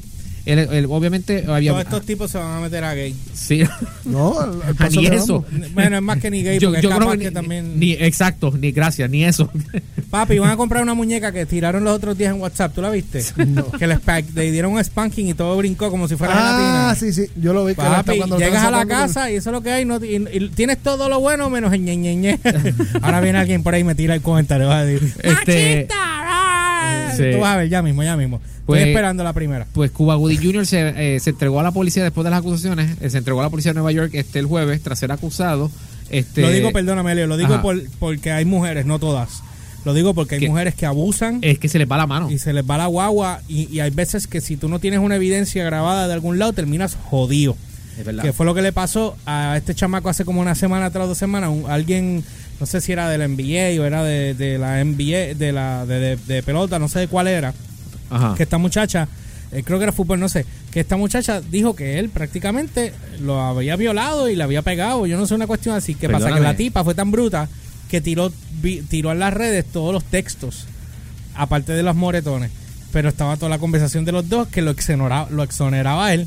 obviamente 0.88 1.44
había 1.48 1.70
Todos 1.72 1.84
estos 1.84 2.02
tipos 2.04 2.30
se 2.30 2.38
van 2.38 2.58
a 2.58 2.60
meter 2.60 2.82
a 2.84 2.94
gay. 2.94 3.14
sí, 3.32 3.62
No, 4.04 4.34
Ah, 4.78 4.88
ni 4.90 5.06
que 5.08 5.14
eso. 5.16 5.44
Bueno, 5.74 5.96
es 5.96 6.02
más 6.02 6.18
que 6.18 6.30
ni 6.30 6.42
gay, 6.42 6.58
yo, 6.58 6.68
porque 6.70 6.82
yo 6.82 6.90
es 6.90 6.96
creo 6.96 7.10
que 7.12 7.18
que 7.18 7.24
ni, 7.26 7.30
también... 7.30 7.78
ni- 7.78 7.92
exacto, 7.92 8.52
ni 8.58 8.72
gracias, 8.72 9.08
ni 9.10 9.24
eso. 9.24 9.50
Papi, 10.10 10.38
van 10.38 10.50
a 10.50 10.56
comprar 10.56 10.82
una 10.82 10.94
muñeca 10.94 11.32
que 11.32 11.46
tiraron 11.46 11.84
los 11.84 11.94
otros 11.96 12.18
días 12.18 12.34
en 12.34 12.40
WhatsApp. 12.40 12.74
¿Tú 12.74 12.82
la 12.82 12.90
viste? 12.90 13.22
Que 13.78 13.86
le, 13.86 14.50
dieron 14.50 14.72
un 14.72 14.84
spanking 14.84 15.28
y 15.28 15.34
todo 15.34 15.56
brincó 15.56 15.90
como 15.90 16.06
si 16.08 16.16
fuera 16.16 16.34
Ah, 16.36 16.94
gelatina. 16.94 16.94
sí, 16.96 17.12
sí. 17.26 17.32
Yo 17.40 17.52
lo 17.54 17.64
vi. 17.64 17.74
que 17.74 17.80
Papi, 17.82 18.18
cuando 18.18 18.38
lo 18.38 18.44
llegas 18.44 18.64
a 18.64 18.70
la 18.70 18.84
casa 18.86 19.30
y 19.30 19.36
eso 19.36 19.50
es 19.50 19.52
lo 19.54 19.62
que 19.62 19.70
hay. 19.72 19.84
No, 19.84 19.96
y, 20.04 20.16
y 20.32 20.48
tienes 20.50 20.78
todo 20.78 21.08
lo 21.08 21.18
bueno 21.20 21.48
menos 21.50 21.72
el 21.72 21.82
ñe, 21.84 21.96
ñe, 21.96 22.16
ñe. 22.16 22.38
Ahora 23.00 23.20
viene 23.20 23.38
alguien 23.38 23.62
por 23.62 23.74
ahí 23.74 23.80
y 23.80 23.84
me 23.84 23.94
tira 23.94 24.14
el 24.14 24.20
comentario. 24.22 24.68
Va 24.68 24.80
a 24.80 24.84
decir, 24.84 25.12
Este- 25.22 25.86
"Machista, 25.88 25.94
ah". 25.98 27.12
Sí. 27.16 27.24
Tú 27.32 27.38
vas 27.40 27.54
a 27.54 27.56
ver, 27.58 27.68
ya 27.68 27.80
mismo, 27.82 28.02
ya 28.02 28.16
mismo. 28.16 28.40
Pues- 28.66 28.80
Estoy 28.80 28.90
esperando 28.92 29.24
la 29.24 29.32
primera. 29.32 29.66
Pues 29.72 29.90
Cuba 29.90 30.14
Gooding 30.14 30.42
Jr. 30.42 30.66
Se, 30.66 31.16
eh, 31.16 31.20
se 31.20 31.30
entregó 31.30 31.60
a 31.60 31.62
la 31.62 31.72
policía 31.72 32.02
después 32.04 32.24
de 32.24 32.30
las 32.30 32.40
acusaciones. 32.40 32.96
eh, 33.00 33.10
se 33.10 33.18
entregó 33.18 33.40
a 33.40 33.44
la 33.44 33.50
policía 33.50 33.70
de 33.72 33.74
Nueva 33.74 33.92
York 33.92 34.10
este 34.14 34.38
el 34.38 34.46
jueves 34.46 34.80
tras 34.82 34.98
ser 34.98 35.10
acusado. 35.12 35.70
Este, 36.10 36.42
Lo 36.42 36.50
digo, 36.50 36.72
perdóname, 36.72 37.14
Leo, 37.14 37.26
lo 37.26 37.36
digo 37.36 37.60
por, 37.62 37.82
porque 37.98 38.30
hay 38.32 38.44
mujeres, 38.44 38.84
no 38.86 38.98
todas. 38.98 39.42
Lo 39.84 39.94
digo 39.94 40.14
porque 40.14 40.36
hay 40.36 40.46
mujeres 40.46 40.74
que 40.76 40.86
abusan 40.86 41.38
Es 41.42 41.58
que 41.58 41.68
se 41.68 41.78
les 41.78 41.90
va 41.90 41.96
la 41.96 42.06
mano. 42.06 42.30
y 42.30 42.38
se 42.38 42.52
les 42.52 42.62
va 42.68 42.76
la 42.78 42.86
guagua 42.86 43.40
y, 43.48 43.68
y 43.74 43.80
hay 43.80 43.90
veces 43.90 44.26
que 44.28 44.40
si 44.40 44.56
tú 44.56 44.68
no 44.68 44.78
tienes 44.78 45.00
una 45.00 45.16
evidencia 45.16 45.64
grabada 45.64 46.06
de 46.06 46.12
algún 46.12 46.38
lado 46.38 46.52
terminas 46.52 46.96
jodido. 47.10 47.56
Es 47.98 48.04
verdad. 48.04 48.22
Que 48.22 48.32
fue 48.32 48.46
lo 48.46 48.54
que 48.54 48.62
le 48.62 48.72
pasó 48.72 49.16
a 49.26 49.56
este 49.56 49.74
chamaco 49.74 50.08
hace 50.08 50.24
como 50.24 50.40
una 50.40 50.54
semana 50.54 50.86
atrás, 50.86 51.08
dos 51.08 51.18
semanas. 51.18 51.50
Un- 51.50 51.68
alguien, 51.68 52.22
no 52.60 52.66
sé 52.66 52.80
si 52.80 52.92
era 52.92 53.08
del 53.08 53.22
NBA 53.22 53.80
o 53.82 53.84
era 53.84 54.04
de, 54.04 54.34
de 54.34 54.56
la 54.58 54.80
NBA, 54.84 55.34
de 55.34 55.50
la 55.52 55.84
de, 55.84 55.98
de- 55.98 56.16
de 56.16 56.42
pelota, 56.44 56.78
no 56.78 56.88
sé 56.88 57.00
de 57.00 57.08
cuál 57.08 57.26
era. 57.26 57.52
Ajá. 58.12 58.34
Que 58.36 58.42
esta 58.44 58.58
muchacha, 58.58 59.08
eh, 59.52 59.62
creo 59.64 59.78
que 59.78 59.84
era 59.84 59.92
fútbol, 59.92 60.20
no 60.20 60.28
sé, 60.28 60.46
que 60.70 60.80
esta 60.80 60.96
muchacha 60.96 61.40
dijo 61.40 61.74
que 61.76 61.98
él 61.98 62.08
prácticamente 62.08 62.92
lo 63.20 63.40
había 63.40 63.76
violado 63.76 64.28
y 64.28 64.36
le 64.36 64.42
había 64.44 64.62
pegado. 64.62 65.06
Yo 65.06 65.16
no 65.18 65.26
sé, 65.26 65.34
una 65.34 65.46
cuestión 65.46 65.74
así. 65.76 65.94
¿Qué 65.94 66.06
pasa? 66.14 66.26
Que 66.34 66.40
la 66.40 66.56
tipa 66.56 66.84
fue 66.84 66.94
tan 66.94 67.10
bruta 67.10 67.48
que 67.90 68.00
tiró, 68.00 68.32
vi- 68.62 68.82
tiró 68.82 69.12
en 69.12 69.18
las 69.18 69.34
redes 69.34 69.64
todos 69.66 69.92
los 69.92 70.04
textos, 70.04 70.66
aparte 71.34 71.72
de 71.72 71.82
los 71.82 71.94
moretones. 71.96 72.50
Pero 72.92 73.08
estaba 73.08 73.36
toda 73.36 73.48
la 73.48 73.58
conversación 73.58 74.04
de 74.04 74.12
los 74.12 74.28
dos 74.28 74.48
que 74.48 74.60
lo 74.62 74.70
exoneraba, 74.70 75.28
lo 75.30 75.42
exoneraba 75.42 76.06
a 76.06 76.14
él. 76.14 76.26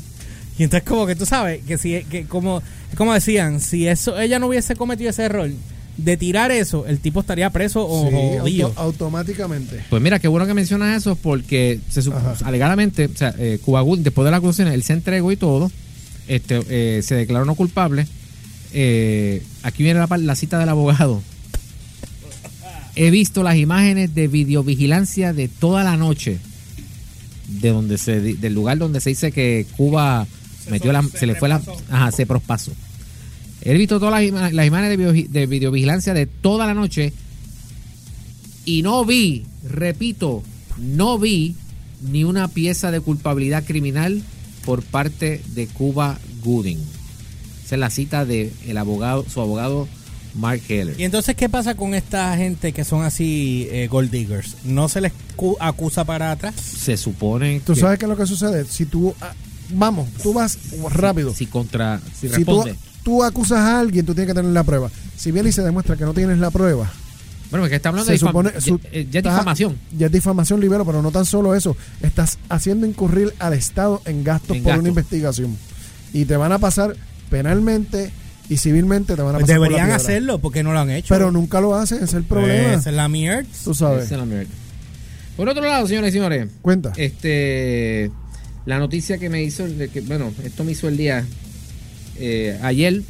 Y 0.58 0.64
entonces 0.64 0.88
como 0.88 1.06
que 1.06 1.14
tú 1.14 1.26
sabes, 1.26 1.62
que 1.64 1.76
si 1.78 2.02
que 2.04 2.24
como, 2.24 2.62
como 2.96 3.12
decían, 3.12 3.60
si 3.60 3.86
eso 3.86 4.18
ella 4.18 4.38
no 4.38 4.46
hubiese 4.48 4.74
cometido 4.74 5.10
ese 5.10 5.24
error 5.24 5.50
de 5.96 6.16
tirar 6.16 6.50
eso, 6.50 6.86
el 6.86 6.98
tipo 7.00 7.20
estaría 7.20 7.48
preso 7.50 7.86
o 7.88 8.08
Sí, 8.10 8.14
jodido. 8.38 8.66
auto- 8.68 8.80
automáticamente. 8.80 9.80
Pues 9.88 10.02
mira, 10.02 10.18
qué 10.18 10.28
bueno 10.28 10.46
que 10.46 10.54
mencionas 10.54 10.96
eso 11.00 11.16
porque 11.16 11.80
se 11.88 12.02
alegadamente, 12.44 13.06
o 13.06 13.16
sea, 13.16 13.34
eh, 13.38 13.58
Cuba 13.64 13.80
Gooding, 13.80 14.04
después 14.04 14.24
de 14.24 14.30
la 14.30 14.36
acusación, 14.36 14.68
él 14.68 14.82
se 14.82 14.92
entregó 14.92 15.32
y 15.32 15.36
todo, 15.36 15.70
este, 16.28 16.60
eh, 16.68 17.02
se 17.02 17.14
declaró 17.14 17.44
no 17.46 17.54
culpable. 17.54 18.06
Eh, 18.72 19.42
aquí 19.62 19.82
viene 19.84 20.00
la, 20.18 20.34
cita 20.36 20.58
del 20.58 20.68
abogado. 20.68 21.22
He 22.94 23.10
visto 23.10 23.42
las 23.42 23.56
imágenes 23.56 24.14
de 24.14 24.26
videovigilancia 24.28 25.32
de 25.32 25.48
toda 25.48 25.84
la 25.84 25.96
noche, 25.96 26.38
de 27.48 27.68
donde 27.70 27.98
se, 27.98 28.20
di- 28.20 28.32
del 28.34 28.54
lugar 28.54 28.78
donde 28.78 29.00
se 29.00 29.10
dice 29.10 29.32
que 29.32 29.66
Cuba 29.76 30.26
metió 30.70 30.92
la, 30.92 31.02
se, 31.02 31.26
le 31.26 31.34
fue 31.34 31.48
la, 31.48 31.60
ajá, 31.90 32.10
se 32.10 32.26
prospasó. 32.26 32.72
He 33.68 33.74
visto 33.76 33.98
todas 33.98 34.12
las, 34.12 34.22
ima- 34.22 34.50
las 34.52 34.66
imágenes 34.66 34.90
de, 34.90 34.96
video- 34.96 35.28
de 35.30 35.46
videovigilancia 35.46 36.14
de 36.14 36.26
toda 36.26 36.66
la 36.66 36.74
noche 36.74 37.12
y 38.64 38.82
no 38.82 39.04
vi, 39.04 39.44
repito, 39.68 40.42
no 40.78 41.18
vi 41.18 41.54
ni 42.02 42.24
una 42.24 42.48
pieza 42.48 42.90
de 42.90 43.00
culpabilidad 43.00 43.64
criminal 43.64 44.22
por 44.64 44.82
parte 44.82 45.40
de 45.54 45.66
Cuba 45.68 46.18
Gooding. 46.44 46.78
Esa 47.64 47.74
es 47.76 47.80
la 47.80 47.90
cita 47.90 48.24
de 48.24 48.52
el 48.66 48.76
abogado, 48.76 49.24
su 49.32 49.40
abogado 49.40 49.88
Mark 50.34 50.60
Heller. 50.68 50.94
Y 51.00 51.04
entonces, 51.04 51.34
¿qué 51.36 51.48
pasa 51.48 51.74
con 51.76 51.94
esta 51.94 52.36
gente 52.36 52.72
que 52.72 52.84
son 52.84 53.02
así 53.04 53.66
eh, 53.70 53.88
gold 53.88 54.10
diggers? 54.10 54.56
¿No 54.64 54.88
se 54.88 55.00
les 55.00 55.12
cu- 55.36 55.56
acusa 55.60 56.04
para 56.04 56.30
atrás? 56.32 56.54
Se 56.56 56.96
supone 56.96 57.60
¿Tú 57.64 57.74
que 57.74 57.80
sabes 57.80 57.98
qué 57.98 58.04
es 58.04 58.08
lo 58.08 58.16
que 58.16 58.26
sucede? 58.26 58.64
Si 58.66 58.84
tú, 58.86 59.14
ah, 59.20 59.32
vamos, 59.70 60.08
tú 60.22 60.32
vas 60.32 60.58
rápido. 60.92 61.32
si 61.34 61.46
contra 61.46 62.00
si, 62.20 62.28
si 62.28 62.44
tú, 62.44 62.62
responde. 62.62 62.72
tú 62.74 62.78
acusas 63.24 63.58
a 63.58 63.80
alguien, 63.80 64.04
tú 64.06 64.14
tienes 64.14 64.28
que 64.32 64.34
tener 64.38 64.52
la 64.52 64.64
prueba. 64.64 64.90
Si 65.16 65.30
viene 65.32 65.48
y 65.48 65.52
se 65.52 65.62
demuestra 65.62 65.96
que 65.96 66.04
no 66.04 66.12
tienes 66.14 66.38
la 66.38 66.50
prueba, 66.50 66.90
bueno, 67.50 67.62
porque 67.64 67.76
está 67.76 67.90
hablando 67.90 68.06
se 68.06 68.12
de 68.12 68.18
difam- 68.18 68.28
supone 68.28 68.50
ya, 68.54 68.60
su- 68.60 68.80
eh, 68.92 69.06
ya 69.10 69.22
difamación. 69.22 69.78
Ya 69.96 70.06
es 70.06 70.12
difamación 70.12 70.60
libero, 70.60 70.84
pero 70.84 71.00
no 71.02 71.10
tan 71.12 71.24
solo 71.24 71.54
eso. 71.54 71.76
Estás 72.02 72.38
haciendo 72.48 72.86
incurrir 72.86 73.32
al 73.38 73.52
Estado 73.54 74.02
en 74.04 74.24
gastos 74.24 74.56
En 74.56 74.62
por 74.64 74.78
una 74.78 74.88
investigación. 74.88 75.56
Y 76.12 76.24
te 76.24 76.36
van 76.36 76.50
a 76.52 76.58
pasar 76.58 76.96
penalmente 77.30 78.10
y 78.48 78.56
civilmente 78.58 79.14
te 79.16 79.22
van 79.22 79.36
a 79.36 79.38
pasar. 79.38 79.56
por 79.58 79.66
la 79.66 79.68
Deberían 79.76 79.90
hacerlo 79.94 80.38
porque 80.40 80.62
no 80.62 80.72
lo 80.72 80.80
han 80.80 80.90
hecho. 80.90 81.14
Pero 81.14 81.30
nunca 81.30 81.60
lo 81.60 81.74
hacen, 81.76 81.98
ese 81.98 82.04
es 82.06 82.14
el 82.14 82.24
Pues, 82.24 82.44
problema. 82.44 82.74
esa 82.74 82.90
es 82.90 82.96
la 82.96 83.08
mierda. 83.08 83.48
Tú 83.64 83.74
sabes. 83.74 84.04
Esa 84.06 84.14
es 84.14 84.20
la 84.20 84.26
mierda. 84.26 84.50
Por 85.36 85.48
otro 85.48 85.62
lado, 85.62 85.86
señores 85.86 86.10
y 86.10 86.12
señores, 86.14 86.48
Cuenta. 86.62 86.92
este 86.96 88.10
la 88.64 88.78
noticia 88.80 89.18
que 89.18 89.28
me 89.30 89.42
hizo, 89.44 89.68
de 89.68 89.88
que, 89.88 90.00
bueno, 90.00 90.32
esto 90.42 90.64
me 90.64 90.72
hizo 90.72 90.88
el 90.88 90.96
día 90.96 91.24
eh, 92.20 92.58
ayer 92.62 93.02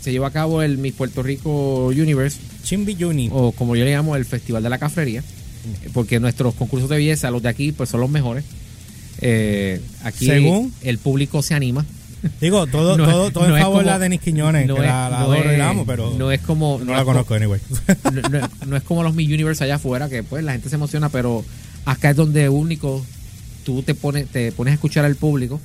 se 0.00 0.12
llevó 0.12 0.26
a 0.26 0.30
cabo 0.30 0.62
el 0.62 0.78
Miss 0.78 0.94
Puerto 0.94 1.22
Rico 1.22 1.86
Universe 1.88 2.38
Chimbi 2.64 2.96
o 3.30 3.52
como 3.52 3.76
yo 3.76 3.84
le 3.84 3.92
llamo 3.92 4.16
el 4.16 4.24
Festival 4.24 4.62
de 4.62 4.70
la 4.70 4.78
Cafrería, 4.78 5.22
porque 5.92 6.20
nuestros 6.20 6.54
concursos 6.54 6.88
de 6.88 6.96
belleza, 6.96 7.30
los 7.30 7.42
de 7.42 7.48
aquí, 7.48 7.72
pues 7.72 7.88
son 7.90 8.00
los 8.00 8.10
mejores. 8.10 8.44
Eh, 9.20 9.80
aquí 10.04 10.26
Según. 10.26 10.72
el 10.82 10.98
público 10.98 11.42
se 11.42 11.54
anima. 11.54 11.84
Digo, 12.40 12.66
todo, 12.66 12.96
No 12.98 13.04
todo, 13.06 13.30
todo 13.30 13.44
no 13.48 13.50
en 13.50 13.56
es 13.56 13.62
favor 13.62 13.78
como- 13.80 13.90
la 13.90 13.98
Denis 13.98 14.20
Quiñones, 14.20 14.66
no 14.66 14.74
que 14.76 14.80
es- 14.82 14.86
la, 14.86 15.08
la 15.10 15.18
no 15.20 15.24
adoro 15.24 15.50
y 15.50 15.52
es- 15.52 15.58
la 15.58 15.68
amo, 15.70 15.84
pero 15.86 16.14
no 16.18 16.32
es 16.32 16.40
como 16.40 16.80
no 16.84 16.92
la 16.94 17.04
conozco, 17.04 17.34
anyway. 17.34 17.60
no, 18.66 18.76
es 18.76 18.82
como 18.84 19.02
los 19.02 19.14
Miss 19.14 19.28
Universe 19.28 19.62
allá 19.64 19.76
afuera, 19.76 20.08
que 20.08 20.22
pues 20.22 20.42
la 20.44 20.52
gente 20.52 20.68
se 20.68 20.76
emociona, 20.76 21.08
pero 21.10 21.44
acá 21.84 22.10
es 22.10 22.16
donde 22.16 22.48
único 22.48 23.04
tú 23.64 23.82
te 23.82 23.94
pones, 23.94 24.26
te 24.28 24.52
pones 24.52 24.72
a 24.72 24.74
escuchar 24.74 25.04
al 25.04 25.16
público 25.16 25.60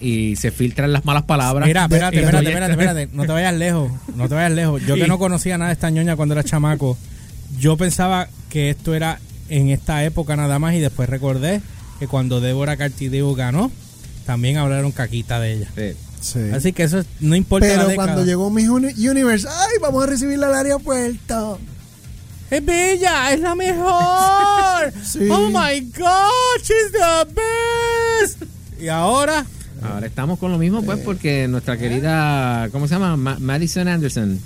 y 0.00 0.36
se 0.36 0.50
filtran 0.50 0.92
las 0.92 1.04
malas 1.04 1.22
palabras. 1.24 1.66
Mira, 1.66 1.84
espérate, 1.84 2.18
espérate, 2.20 2.48
espérate, 2.48 2.72
espérate. 2.72 3.08
No 3.12 3.24
te 3.24 3.32
vayas 3.32 3.54
lejos. 3.54 3.90
No 4.14 4.28
te 4.28 4.34
vayas 4.34 4.52
lejos. 4.52 4.82
Yo 4.86 4.94
que 4.96 5.06
no 5.08 5.18
conocía 5.18 5.56
nada 5.58 5.68
de 5.68 5.74
esta 5.74 5.90
ñoña 5.90 6.16
cuando 6.16 6.34
era 6.34 6.44
chamaco, 6.44 6.96
yo 7.58 7.76
pensaba 7.76 8.28
que 8.50 8.70
esto 8.70 8.94
era 8.94 9.18
en 9.48 9.68
esta 9.70 10.04
época 10.04 10.36
nada 10.36 10.58
más 10.58 10.74
y 10.74 10.80
después 10.80 11.08
recordé 11.08 11.60
que 11.98 12.06
cuando 12.08 12.40
Débora 12.40 12.76
Cartideo 12.76 13.34
ganó, 13.34 13.70
también 14.26 14.56
hablaron 14.58 14.92
caquita 14.92 15.40
de 15.40 15.52
ella. 15.54 15.68
Sí. 15.74 15.92
Sí. 16.20 16.50
Así 16.52 16.72
que 16.72 16.82
eso 16.82 16.98
es- 16.98 17.06
no 17.20 17.36
importa 17.36 17.66
la 17.68 17.74
Pero 17.74 17.88
década. 17.88 18.06
cuando 18.08 18.24
llegó 18.24 18.50
Miss 18.50 18.68
Uni- 18.68 19.08
Universe, 19.08 19.46
¡ay, 19.48 19.78
vamos 19.80 20.02
a 20.02 20.06
recibirla 20.06 20.48
al 20.48 20.54
aeropuerto! 20.54 21.58
¡Es 22.50 22.64
bella! 22.64 23.32
¡Es 23.32 23.40
la 23.40 23.54
mejor! 23.54 24.92
Sí. 25.04 25.28
¡Oh 25.30 25.48
my 25.48 25.80
God! 25.96 26.58
¡She's 26.62 26.92
the 26.92 27.32
best! 27.34 28.42
Y 28.80 28.88
ahora, 28.88 29.44
Ahora 29.82 30.06
estamos 30.06 30.38
con 30.38 30.50
lo 30.52 30.58
mismo, 30.58 30.82
pues, 30.82 30.98
porque 31.00 31.46
nuestra 31.48 31.76
querida, 31.76 32.68
¿cómo 32.72 32.88
se 32.88 32.94
llama? 32.94 33.16
Ma- 33.16 33.38
Madison 33.40 33.88
Anderson. 33.88 34.40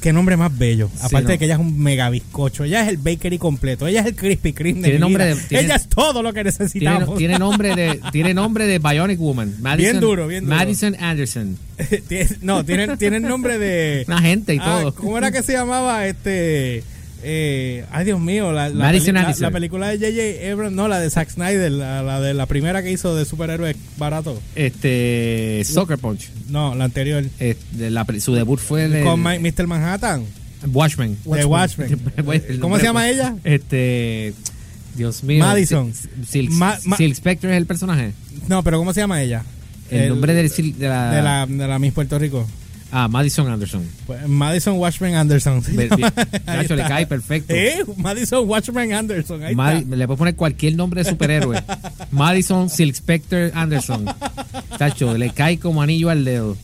qué 0.00 0.12
nombre 0.12 0.36
más 0.36 0.56
bello. 0.56 0.88
Sí, 0.94 0.98
Aparte 1.02 1.22
no. 1.24 1.28
de 1.30 1.38
que 1.38 1.44
ella 1.46 1.54
es 1.54 1.60
un 1.60 1.76
mega 1.80 2.08
bizcocho. 2.08 2.62
Ella 2.64 2.82
es 2.82 2.88
el 2.90 2.98
bakery 2.98 3.36
completo. 3.38 3.86
Ella 3.88 4.00
es 4.02 4.06
el 4.06 4.14
Krispy 4.14 4.52
Kreme 4.52 4.82
Tiene 4.82 4.98
nombre 5.00 5.24
vida. 5.26 5.34
de- 5.34 5.42
tiene- 5.42 5.64
ella 5.64 5.74
es 5.74 5.88
todo 5.88 6.22
lo 6.22 6.32
que 6.32 6.44
necesitamos. 6.44 7.18
tiene 7.18 7.36
nombre 7.38 7.74
de 7.74 8.00
tiene 8.12 8.32
nombre 8.32 8.66
de 8.66 8.78
Bionic 8.78 9.18
Woman. 9.18 9.54
Madison, 9.60 9.98
duro, 10.00 10.28
bien 10.28 10.44
duro. 10.44 10.56
Madison 10.56 10.94
Anderson. 11.00 11.58
No, 12.42 12.64
tiene, 12.64 12.96
tiene 12.96 13.16
el 13.16 13.22
nombre 13.24 13.58
de... 13.58 14.04
Una 14.08 14.20
gente 14.20 14.54
y 14.54 14.58
Ah, 14.60 14.78
todo. 14.82 14.94
¿Cómo 14.94 15.18
era 15.18 15.32
que 15.32 15.42
se 15.42 15.52
llamaba 15.54 16.06
este... 16.06 16.84
eh, 17.22 17.84
ay 17.90 18.04
Dios 18.04 18.20
mío, 18.20 18.52
la, 18.52 18.68
la, 18.68 18.92
la- 18.92 19.50
película 19.50 19.88
de 19.88 19.98
J.J. 19.98 20.52
Abrams, 20.52 20.74
no, 20.74 20.88
la 20.88 21.00
de 21.00 21.10
Zack 21.10 21.30
Snyder, 21.30 21.70
la, 21.72 22.02
la 22.02 22.20
de 22.20 22.34
la 22.34 22.46
primera 22.46 22.82
que 22.82 22.90
hizo 22.90 23.14
de 23.16 23.24
superhéroes 23.24 23.76
barato. 23.96 24.40
Este 24.54 25.62
Soccer 25.64 25.98
Punch. 25.98 26.30
No, 26.48 26.74
la 26.74 26.84
anterior. 26.84 27.24
Este, 27.38 27.90
la- 27.90 28.06
su 28.20 28.34
debut 28.34 28.58
fue 28.58 28.84
el, 28.84 29.04
Con 29.04 29.20
Ma- 29.20 29.38
Mr. 29.38 29.66
Manhattan, 29.66 30.24
Watchmen. 30.66 31.16
de 31.24 31.44
Watchmen. 31.44 32.00
El 32.48 32.60
¿Cómo 32.60 32.78
se 32.78 32.84
llama 32.84 33.08
ella? 33.08 33.36
Este. 33.44 34.34
Dios 34.96 35.22
mío. 35.22 35.44
Madison. 35.44 35.92
Silk, 36.28 36.50
Ma- 36.50 36.78
ma- 36.84 36.96
Silk 36.96 37.14
Spectre 37.14 37.50
es 37.52 37.56
el 37.56 37.66
personaje. 37.66 38.12
No, 38.48 38.64
pero 38.64 38.78
¿cómo 38.78 38.92
se 38.92 39.00
llama 39.00 39.22
ella? 39.22 39.44
El, 39.90 40.08
nombre 40.10 40.34
del 40.34 40.50
de 40.50 40.88
la, 40.88 41.10
de 41.12 41.22
la, 41.22 41.46
de 41.46 41.68
la 41.68 41.78
Miss 41.78 41.92
Puerto 41.92 42.18
Rico. 42.18 42.46
Ah, 42.90 43.06
Madison 43.08 43.46
Anderson. 43.48 43.82
Pues, 44.06 44.26
Madison 44.26 44.74
Watchman 44.78 45.14
Anderson. 45.14 45.62
Ahí 45.78 45.88
Nacho, 46.46 46.74
le 46.74 46.82
cae 46.84 47.06
perfecto. 47.06 47.52
Eh, 47.54 47.84
Madison 47.98 48.48
Watchman 48.48 48.92
Anderson. 48.94 49.42
Ahí 49.42 49.54
Madi- 49.54 49.82
está. 49.82 49.96
le 49.96 50.06
puedes 50.06 50.18
poner 50.18 50.34
cualquier 50.36 50.74
nombre 50.76 51.02
de 51.04 51.10
superhéroe. 51.10 51.62
Madison 52.10 52.70
Silk 52.70 52.94
Spectre 52.94 53.50
Anderson. 53.54 54.06
Tacho, 54.78 55.18
le 55.18 55.30
cae 55.30 55.58
como 55.58 55.82
anillo 55.82 56.08
al 56.10 56.24
dedo. 56.24 56.56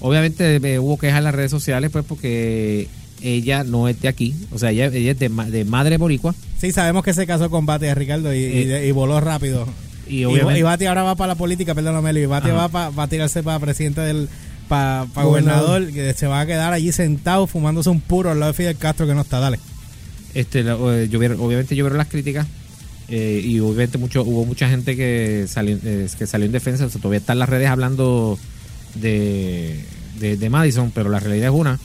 Obviamente 0.00 0.56
eh, 0.56 0.78
hubo 0.78 0.98
quejas 0.98 1.18
en 1.18 1.24
las 1.24 1.34
redes 1.34 1.50
sociales, 1.50 1.90
pues, 1.90 2.04
porque 2.06 2.88
ella 3.22 3.64
no 3.64 3.88
es 3.88 4.00
de 4.00 4.08
aquí. 4.08 4.34
O 4.52 4.58
sea, 4.58 4.70
ella, 4.70 4.86
ella 4.86 5.12
es 5.12 5.18
de, 5.18 5.28
ma- 5.28 5.48
de 5.48 5.64
madre 5.64 5.96
boricua. 5.96 6.34
Sí, 6.58 6.72
sabemos 6.72 7.02
que 7.04 7.14
se 7.14 7.26
casó 7.26 7.50
con 7.50 7.64
Bati 7.66 7.86
a 7.86 7.94
Ricardo 7.94 8.34
y, 8.34 8.38
y- 8.38 8.70
Eh, 8.72 8.86
y 8.88 8.90
voló 8.90 9.20
rápido. 9.20 9.66
Y 10.08 10.18
Y, 10.20 10.24
obviamente. 10.24 10.58
y 10.60 10.62
Bati 10.62 10.86
ahora 10.86 11.04
va 11.04 11.14
para 11.16 11.28
la 11.28 11.34
política, 11.36 11.74
perdóname, 11.74 12.12
Meli. 12.12 12.26
Bati 12.26 12.48
Ajá. 12.48 12.56
va 12.56 12.68
para 12.68 12.90
va 12.90 13.02
a 13.04 13.08
tirarse 13.08 13.42
para 13.42 13.58
presidente 13.60 14.00
del. 14.02 14.28
Para 14.72 15.24
Gobernador. 15.26 15.80
gobernador, 15.82 15.92
que 15.92 16.14
se 16.14 16.26
va 16.26 16.40
a 16.40 16.46
quedar 16.46 16.72
allí 16.72 16.92
sentado 16.92 17.46
fumándose 17.46 17.90
un 17.90 18.00
puro 18.00 18.30
al 18.30 18.40
lado 18.40 18.52
de 18.52 18.56
Fidel 18.56 18.76
Castro 18.76 19.06
que 19.06 19.14
no 19.14 19.20
está. 19.22 19.38
Dale. 19.40 19.58
este, 20.34 20.60
eh, 20.60 21.08
llovieron- 21.10 21.38
obviamente 21.40 21.76
llovieron 21.76 21.98
las 21.98 22.08
críticas. 22.08 22.46
eh, 23.08 23.42
y 23.44 23.60
obviamente 23.60 23.98
mucho, 23.98 24.22
hubo 24.22 24.46
mucha 24.46 24.66
gente 24.70 24.96
que 24.96 25.44
salió, 25.46 25.76
eh, 25.84 26.08
que 26.18 26.26
salió 26.26 26.46
en 26.46 26.52
defensa. 26.52 26.86
O 26.86 26.88
sea, 26.88 26.98
todavía 27.00 27.18
están 27.18 27.38
las 27.38 27.48
redes 27.48 27.68
hablando 27.68 28.38
de, 28.94 29.84
de, 30.18 30.36
de 30.36 30.50
Madison, 30.50 30.90
pero 30.94 31.10
la 31.10 31.20
realidad 31.20 31.48
es 31.48 31.54
una. 31.54 31.78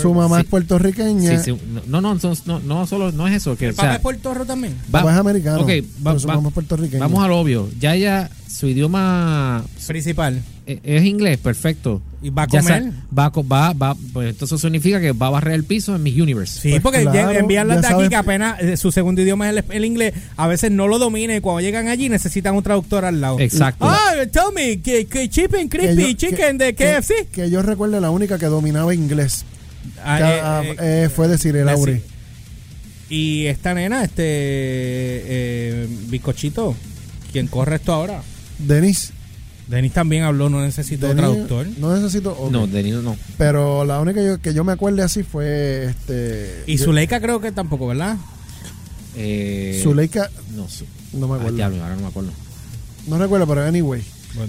Su 0.00 0.12
mamá 0.12 0.36
Sí. 0.36 0.42
es 0.42 0.48
puertorriqueña. 0.50 1.38
Sí, 1.42 1.52
sí, 1.52 1.60
no, 1.88 2.00
no, 2.00 2.14
no, 2.14 2.36
no, 2.46 2.60
no, 2.60 2.86
solo 2.86 3.10
no 3.10 3.26
es 3.26 3.34
eso. 3.36 3.56
Que, 3.56 3.66
¿El 3.66 3.72
o 3.72 3.74
papá 3.76 3.88
sea, 3.88 3.96
es 3.96 4.02
Puerto 4.02 4.34
Rico 4.34 4.44
también? 4.46 4.74
va- 4.94 5.00
Papá 5.00 5.12
es 5.14 5.18
americano. 5.18 5.60
ok, 5.62 5.68
va- 5.68 6.10
pero 6.10 6.18
su 6.20 6.28
va- 6.28 6.34
mamá 6.36 6.48
es 6.48 6.54
puertorriqueña. 6.54 7.00
Vamos 7.00 7.24
a 7.24 7.28
lo 7.28 7.38
obvio. 7.40 7.68
Ya 7.80 7.94
ella, 7.94 8.30
su 8.48 8.66
idioma 8.68 9.64
Principal. 9.86 10.42
Eh, 10.68 10.80
es 10.84 11.04
inglés, 11.04 11.38
perfecto. 11.38 12.00
¿Y 12.22 12.30
va 12.30 12.42
a 12.42 12.46
comer? 12.48 12.92
va, 13.16 13.28
va, 13.30 13.72
va, 13.72 13.96
pues 14.12 14.30
entonces 14.30 14.56
eso 14.56 14.58
significa 14.66 15.00
que 15.00 15.12
va 15.12 15.28
a 15.28 15.30
barrer 15.30 15.54
el 15.54 15.64
piso 15.64 15.94
en 15.96 16.02
Miss 16.02 16.20
Universe. 16.20 16.60
Sí, 16.60 16.70
Pues 16.70 16.82
porque 16.82 17.02
claro, 17.02 17.30
enviarlas 17.38 17.80
de 17.80 17.86
aquí 17.86 17.94
sabes- 17.94 18.08
que 18.08 18.16
apenas 18.16 18.60
eh, 18.60 18.76
su 18.76 18.90
segundo 18.92 19.22
idioma 19.22 19.48
es 19.50 19.56
el, 19.56 19.64
el 19.70 19.84
inglés, 19.84 20.14
a 20.36 20.46
veces 20.46 20.70
no 20.70 20.88
lo 20.88 20.98
domina 20.98 21.34
y 21.36 21.40
cuando 21.40 21.60
llegan 21.60 21.88
allí 21.88 22.08
necesitan 22.08 22.54
un 22.54 22.62
traductor 22.62 23.04
al 23.04 23.20
lado. 23.20 23.38
Exacto. 23.40 23.84
Ah, 23.88 24.12
tell 24.32 24.52
me, 24.54 24.80
que, 24.80 25.06
que 25.06 25.28
chicken 25.28 25.68
Que 25.68 25.78
crispy 25.78 26.14
yo- 26.14 26.28
chicken 26.28 26.58
que- 26.58 26.64
de 26.64 26.74
que- 26.74 26.84
KFC. 26.98 27.26
Que, 27.32 27.50
yo 27.50 27.62
recuerde 27.62 28.00
la 28.00 28.10
única 28.10 28.38
que 28.38 28.46
dominaba 28.46 28.94
inglés. 28.94 29.44
Ah, 30.04 30.18
que, 30.18 30.24
eh, 30.24 30.40
ah, 30.42 30.62
eh, 30.64 30.76
eh, 31.04 31.08
fue 31.08 31.28
decir 31.28 31.56
el. 31.56 31.68
Auri. 31.68 32.02
Y 33.10 33.46
esta 33.46 33.72
nena, 33.74 34.04
este 34.04 34.22
eh, 34.24 35.88
bizcochito, 36.08 36.74
quien 37.32 37.46
corre 37.46 37.76
esto 37.76 37.92
ahora. 37.94 38.22
Denis. 38.58 39.12
Denis 39.68 39.92
también 39.92 40.22
habló, 40.22 40.48
no 40.48 40.62
necesito 40.62 41.06
Denis, 41.08 41.22
traductor. 41.22 41.66
No 41.78 41.94
necesito. 41.94 42.32
ok. 42.32 42.50
No, 42.50 42.66
de 42.66 42.82
niño 42.82 43.02
no. 43.02 43.16
Pero 43.36 43.84
la 43.84 44.00
única 44.00 44.22
yo- 44.24 44.40
que 44.40 44.54
yo 44.54 44.64
me 44.64 44.72
acuerde 44.72 45.02
así 45.02 45.22
fue 45.22 45.86
este. 45.90 46.62
Y 46.66 46.76
yo- 46.76 46.84
Zuleika 46.86 47.20
creo 47.20 47.40
que 47.40 47.52
tampoco, 47.52 47.86
¿verdad? 47.88 48.16
Eh, 49.16 49.80
Zuleika, 49.82 50.30
No, 50.54 50.66
no 51.18 51.28
me 51.28 51.34
ah, 51.34 51.36
acuerdo. 51.38 51.56
diablo, 51.56 51.82
ahora 51.82 51.94
no 51.96 52.02
me 52.02 52.08
acuerdo. 52.08 52.30
No 53.06 53.18
recuerdo, 53.18 53.46
pero 53.46 53.64
anyway. 53.64 54.02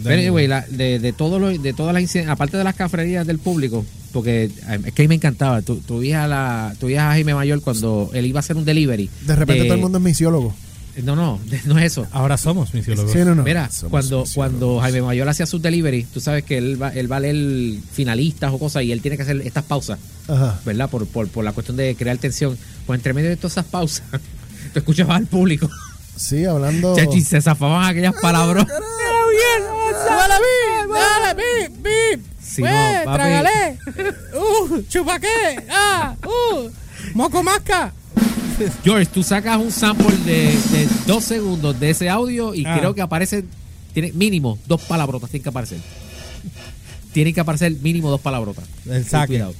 Pero, 0.03 0.13
anyway, 0.19 0.47
la- 0.47 0.65
de, 0.69 0.99
de, 0.99 1.13
todo 1.13 1.39
lo, 1.39 1.47
de 1.57 1.73
todas 1.73 1.93
las 1.93 2.03
inciden- 2.03 2.29
aparte 2.29 2.57
de 2.57 2.63
las 2.63 2.75
cafrerías 2.75 3.25
del 3.25 3.39
público, 3.39 3.85
porque 4.11 4.43
eh, 4.45 4.79
es 4.85 4.93
que 4.93 5.01
a 5.01 5.03
mí 5.03 5.07
me 5.07 5.15
encantaba. 5.15 5.61
Tu, 5.61 5.77
tu, 5.77 6.03
hija 6.03 6.27
la, 6.27 6.75
tu 6.79 6.89
hija 6.89 7.07
Jaime 7.11 7.33
Mayor 7.33 7.61
cuando 7.61 8.09
él 8.13 8.25
iba 8.25 8.39
a 8.39 8.41
hacer 8.41 8.57
un 8.57 8.65
delivery. 8.65 9.09
De 9.25 9.35
repente 9.35 9.63
de- 9.63 9.67
todo 9.69 9.75
el 9.75 9.81
mundo 9.81 9.97
es 9.97 10.03
misiólogo. 10.03 10.53
No, 11.03 11.15
no, 11.15 11.39
no 11.65 11.77
es 11.79 11.85
eso. 11.85 12.07
Ahora 12.11 12.37
somos 12.37 12.73
misiólogos. 12.73 13.11
Sí, 13.11 13.19
no, 13.19 13.35
no. 13.35 13.43
Mira, 13.43 13.69
Somos 13.69 13.91
cuando, 13.91 14.19
misiólogos. 14.21 14.33
cuando 14.35 14.79
Jaime 14.79 15.01
Mayor 15.01 15.29
hacía 15.29 15.45
sus 15.45 15.61
delivery, 15.61 16.03
tú 16.03 16.19
sabes 16.19 16.43
que 16.43 16.57
él 16.57 16.81
va, 16.81 16.89
él 16.89 17.11
va 17.11 17.17
a 17.17 17.19
leer 17.21 17.79
finalistas 17.91 18.51
o 18.53 18.59
cosas 18.59 18.83
y 18.83 18.91
él 18.91 19.01
tiene 19.01 19.17
que 19.17 19.23
hacer 19.23 19.41
estas 19.41 19.63
pausas, 19.63 19.99
Ajá. 20.27 20.59
¿verdad? 20.65 20.89
Por, 20.89 21.05
por, 21.07 21.27
por 21.29 21.43
la 21.43 21.51
cuestión 21.53 21.77
de 21.77 21.95
crear 21.95 22.17
tensión. 22.17 22.57
Pues 22.85 22.97
entre 22.99 23.13
medio 23.13 23.29
de 23.29 23.37
todas 23.37 23.53
esas 23.53 23.65
pausas, 23.65 24.03
tú 24.73 24.79
escuchabas 24.79 25.17
al 25.17 25.27
público. 25.27 25.69
Sí, 26.15 26.45
hablando. 26.45 26.95
Chachi, 26.97 27.21
se 27.21 27.41
zafaban 27.41 27.85
aquellas 27.85 28.13
palabras. 28.21 28.65
¡Dale, 28.67 30.35
bip! 30.35 30.91
¡Dale, 30.93 31.33
bip! 31.69 31.83
¡Bip! 31.83 32.25
Sí, 32.41 32.61
¡Pues, 32.61 32.73
no, 33.05 33.05
papi. 33.05 34.37
¡Uh! 34.37 34.81
¡Chupaqué! 34.89 35.63
¡Ah! 35.69 36.15
¡Uh! 36.25 36.69
¡Moco 37.13 37.43
masca! 37.43 37.93
George, 38.83 39.05
tú 39.07 39.23
sacas 39.23 39.57
un 39.57 39.71
sample 39.71 40.15
de, 40.25 40.43
de 40.71 40.87
dos 41.07 41.23
segundos 41.23 41.79
de 41.79 41.89
ese 41.91 42.09
audio 42.09 42.53
y 42.55 42.65
Ah. 42.65 42.77
creo 42.79 42.93
que 42.95 43.01
aparece, 43.01 43.43
tiene 43.93 44.11
mínimo 44.13 44.57
dos 44.67 44.81
palabrotas, 44.81 45.29
tienen 45.29 45.43
que 45.43 45.49
aparecer. 45.49 45.79
Tienen 47.11 47.33
que 47.33 47.39
aparecer 47.39 47.71
mínimo 47.81 48.09
dos 48.09 48.21
palabrotas. 48.21 48.65
Cuidado. 49.27 49.53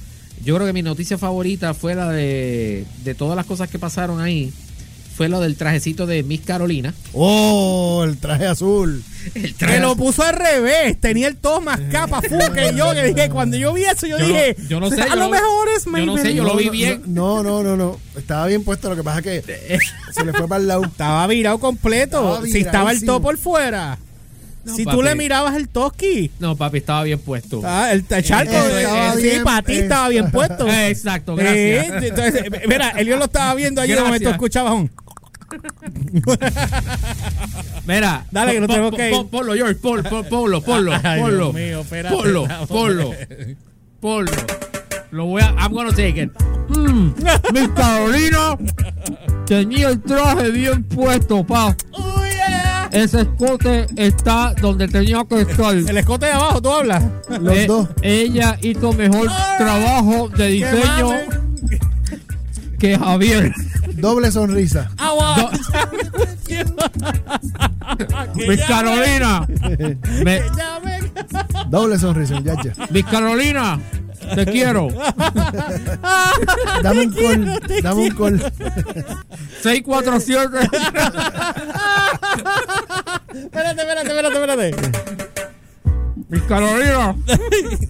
Yo 0.44 0.54
creo 0.54 0.66
que 0.66 0.72
mi 0.72 0.82
noticia 0.82 1.18
favorita 1.18 1.74
fue 1.74 1.94
la 1.94 2.08
de, 2.10 2.84
de 3.04 3.14
todas 3.14 3.36
las 3.36 3.44
cosas 3.46 3.68
que 3.68 3.78
pasaron 3.78 4.20
ahí. 4.20 4.52
Fue 5.16 5.28
lo 5.28 5.40
del 5.40 5.56
trajecito 5.56 6.06
de 6.06 6.22
Miss 6.22 6.40
Carolina. 6.42 6.94
¡Oh! 7.12 8.02
El 8.04 8.16
traje 8.16 8.46
azul. 8.46 9.02
El 9.34 9.54
Que 9.54 9.78
lo 9.78 9.94
puso 9.96 10.22
al 10.22 10.34
revés. 10.34 10.98
Tenía 10.98 11.28
el 11.28 11.36
todo 11.36 11.60
más 11.60 11.78
capa 11.92 12.22
fu 12.28 12.38
que 12.54 12.72
yo. 12.74 12.92
Que 12.94 13.12
dije, 13.12 13.28
cuando 13.28 13.56
yo 13.58 13.72
vi 13.74 13.84
eso, 13.84 14.06
yo, 14.06 14.16
Yo 14.18 14.22
no- 14.22 14.28
dije, 14.28 14.56
yo 14.68 14.80
no 14.80 14.88
sé, 14.88 15.02
a 15.02 15.08
yo 15.08 15.16
lo 15.16 15.28
mejor 15.28 15.68
es 15.76 15.84
yo 15.84 15.90
no 15.90 16.16
sé, 16.16 16.22
Maybelline". 16.22 16.36
yo 16.36 16.44
lo 16.44 16.56
vi 16.56 16.70
bien. 16.70 17.02
No, 17.06 17.42
no, 17.42 17.62
no, 17.62 17.76
no. 17.76 17.98
Estaba 18.16 18.46
bien 18.46 18.64
puesto. 18.64 18.88
Lo 18.88 18.96
que 18.96 19.02
pasa 19.02 19.18
es 19.18 19.24
que 19.44 19.78
se 20.12 20.24
le 20.24 20.32
fue 20.32 20.48
para 20.48 20.62
el 20.62 20.68
lado. 20.68 20.84
Estaba 20.84 21.26
virado 21.26 21.58
completo. 21.58 22.36
Estaba 22.36 22.46
si 22.46 22.58
estaba 22.58 22.92
el 22.92 23.04
todo 23.04 23.20
por 23.20 23.36
fuera. 23.36 23.98
No, 24.64 24.74
si 24.76 24.84
tú 24.84 25.02
le 25.02 25.14
mirabas 25.14 25.56
el 25.56 25.68
toski. 25.68 26.30
No, 26.38 26.56
papi, 26.56 26.78
estaba 26.78 27.02
bien 27.04 27.18
puesto. 27.18 27.62
Ah, 27.64 27.92
el 27.92 28.06
charco, 28.22 28.52
eh, 28.52 28.86
sí, 29.16 29.22
bien, 29.22 29.44
para 29.44 29.62
ti 29.62 29.72
eh. 29.74 29.80
estaba 29.80 30.08
bien 30.08 30.30
puesto. 30.30 30.68
Eh, 30.68 30.88
Exacto, 30.90 31.34
gracias. 31.34 32.02
entonces, 32.02 32.44
mira, 32.68 32.90
Elio 32.90 33.16
lo 33.16 33.24
estaba 33.24 33.54
viendo 33.54 33.80
allí 33.80 33.94
de 33.94 34.00
momento 34.02 34.30
escuchabas 34.30 34.74
un. 34.74 34.90
Mira, 37.86 38.24
Dale, 38.30 38.52
que 38.52 38.60
tenemos 38.66 38.90
pon- 38.90 38.98
que 38.98 39.08
ir. 39.08 39.14
pon- 39.16 39.28
Ponlo, 39.28 39.54
George, 39.54 39.74
pon- 39.76 40.02
pon- 40.04 40.24
ponlo, 40.26 40.60
ponlo, 40.62 40.92
ponlo. 41.02 41.52
Ponlo, 42.10 42.46
dame. 42.46 42.66
ponlo, 42.68 43.14
ponlo. 44.00 44.32
Lo 45.10 45.24
voy 45.26 45.42
a, 45.42 45.52
I'm 45.58 45.72
gonna 45.72 45.90
take 45.90 46.22
it. 46.22 46.30
Mm, 46.68 47.10
Miss 47.52 47.68
Carolina 47.74 48.56
tenía 49.46 49.88
el 49.88 50.00
traje 50.02 50.50
bien 50.50 50.84
puesto, 50.84 51.44
pa. 51.44 51.74
Ese 52.92 53.20
escote 53.22 53.86
está 53.96 54.52
donde 54.60 54.88
tenía 54.88 55.24
que 55.28 55.42
estar. 55.42 55.74
El 55.88 55.96
escote 55.96 56.26
de 56.26 56.32
abajo, 56.32 56.60
tú 56.60 56.70
hablas. 56.72 57.02
Los 57.40 57.56
Eh, 57.56 57.66
dos. 57.66 57.88
Ella 58.02 58.58
hizo 58.62 58.92
mejor 58.92 59.28
trabajo 59.58 60.28
de 60.36 60.46
diseño 60.48 61.10
que 62.78 62.98
Javier. 62.98 63.52
Doble 63.94 64.30
sonrisa. 64.32 64.90
Agua. 64.96 65.50
Miss 68.48 68.60
Carolina. 68.66 69.46
Me- 70.24 70.42
Doble 71.68 71.98
sonrisa, 71.98 72.40
ya, 72.42 72.54
ya. 72.62 72.72
Miss 72.90 73.04
Carolina, 73.04 73.78
te 74.34 74.46
quiero. 74.46 74.88
Dame 76.82 77.06
un 77.06 77.12
call. 77.12 77.60
Dame 77.82 78.02
un 78.08 78.14
call. 78.16 78.52
647. 79.62 80.58
Espérate, 83.34 83.80
espérate, 83.82 84.08
espérate, 84.08 84.34
espérate. 84.34 84.70
Miss 86.28 86.42
Carolina. 86.42 87.14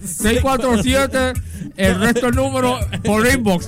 647. 0.05 1.33
El 1.77 1.99
resto 1.99 2.25
del 2.27 2.35
número 2.35 2.79
por 3.03 3.25
inbox. 3.27 3.67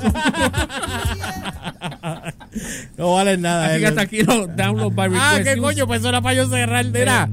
No 2.98 3.14
vale 3.14 3.38
nada. 3.38 3.68
Así 3.68 3.80
que 3.80 3.88
hasta 3.88 4.02
aquí 4.02 4.22
los 4.24 4.56
download 4.56 4.94
by 4.94 5.10
request. 5.10 5.26
Ah, 5.32 5.40
qué 5.44 5.58
coño, 5.58 5.88
pues 5.88 6.00
eso 6.02 6.10
era 6.10 6.22
para 6.22 6.36
yo 6.36 6.48
cerrar. 6.50 6.86
Mira, 6.86 7.30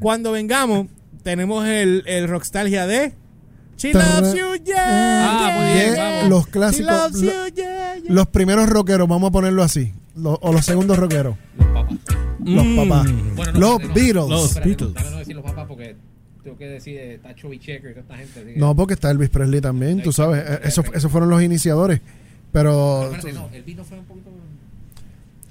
cuando 0.00 0.32
vengamos, 0.32 0.86
tenemos 1.22 1.66
el, 1.66 2.02
el 2.06 2.28
Rockstalgia 2.28 2.86
de 2.86 3.12
She 3.76 3.92
loves 3.92 4.34
you, 4.34 4.54
yeah. 4.64 4.78
Ah, 5.28 5.52
muy 5.58 5.72
bien, 5.74 5.94
vamos. 5.96 6.28
Los 6.30 6.44
She 6.46 6.50
clásicos. 6.52 6.92
loves 6.92 7.22
lo- 7.22 7.32
you, 7.48 7.54
yeah. 7.54 7.63
Los 8.08 8.26
primeros 8.28 8.68
rockeros, 8.68 9.08
vamos 9.08 9.28
a 9.28 9.32
ponerlo 9.32 9.62
así. 9.62 9.92
Lo- 10.16 10.38
o 10.42 10.52
los 10.52 10.64
segundos 10.64 10.96
rockeros. 10.98 11.36
Los 11.58 11.66
papás. 11.68 11.98
Los 12.44 12.64
Mm. 12.64 12.76
papás. 12.76 13.12
Bueno, 13.36 13.52
no, 13.52 13.58
los 13.60 13.70
espérate, 13.80 13.88
no. 13.88 13.94
Beatles. 13.94 14.28
Los 14.28 14.44
Espérate, 14.56 14.68
Beatles. 14.84 15.10
No 15.12 15.18
decir 15.18 15.34
los 15.36 15.44
papás 15.44 15.64
porque 15.66 15.96
tengo 16.42 16.56
que 16.58 16.66
decir 16.68 16.96
eh, 16.98 17.18
Tacho 17.22 17.48
Bichecker 17.48 17.90
y 17.90 17.94
toda 17.94 18.00
esta 18.02 18.16
gente. 18.16 18.52
que- 18.54 18.60
No, 18.60 18.76
porque 18.76 18.94
está 18.94 19.10
Elvis 19.10 19.30
Presley 19.30 19.60
también, 19.60 20.02
tú 20.02 20.12
sabes. 20.12 20.44
eh, 20.46 20.60
Esos, 20.64 20.84
esos 20.94 21.10
fueron 21.10 21.30
los 21.30 21.42
iniciadores. 21.42 22.00
Pero 22.52 23.04
Espérate, 23.04 23.32
no, 23.32 23.48
el 23.52 23.62
vino 23.62 23.82
fue 23.84 23.98
un 23.98 24.04
poquito. 24.04 24.30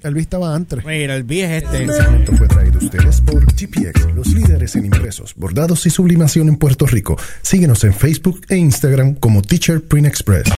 Elvis 0.02 0.22
estaba 0.22 0.54
antes. 0.54 0.84
Mira, 0.84 1.16
el 1.16 1.22
B 1.24 1.42
es 1.44 1.62
este. 1.62 1.82
Este 1.84 1.96
segmento 2.02 2.32
fue 2.36 2.46
traído 2.46 2.78
a 2.78 2.84
ustedes 2.84 3.20
por 3.22 3.44
GPX, 3.46 4.14
los 4.14 4.26
líderes 4.28 4.76
en 4.76 4.84
impresos, 4.86 5.34
bordados 5.34 5.84
y 5.86 5.90
sublimación 5.90 6.48
en 6.48 6.56
Puerto 6.56 6.86
Rico. 6.86 7.16
Síguenos 7.42 7.82
en 7.84 7.94
Facebook 7.94 8.42
e 8.50 8.56
Instagram 8.56 9.14
como 9.14 9.40
Teacher 9.42 9.82
Print 9.82 10.06
Express. 10.06 10.54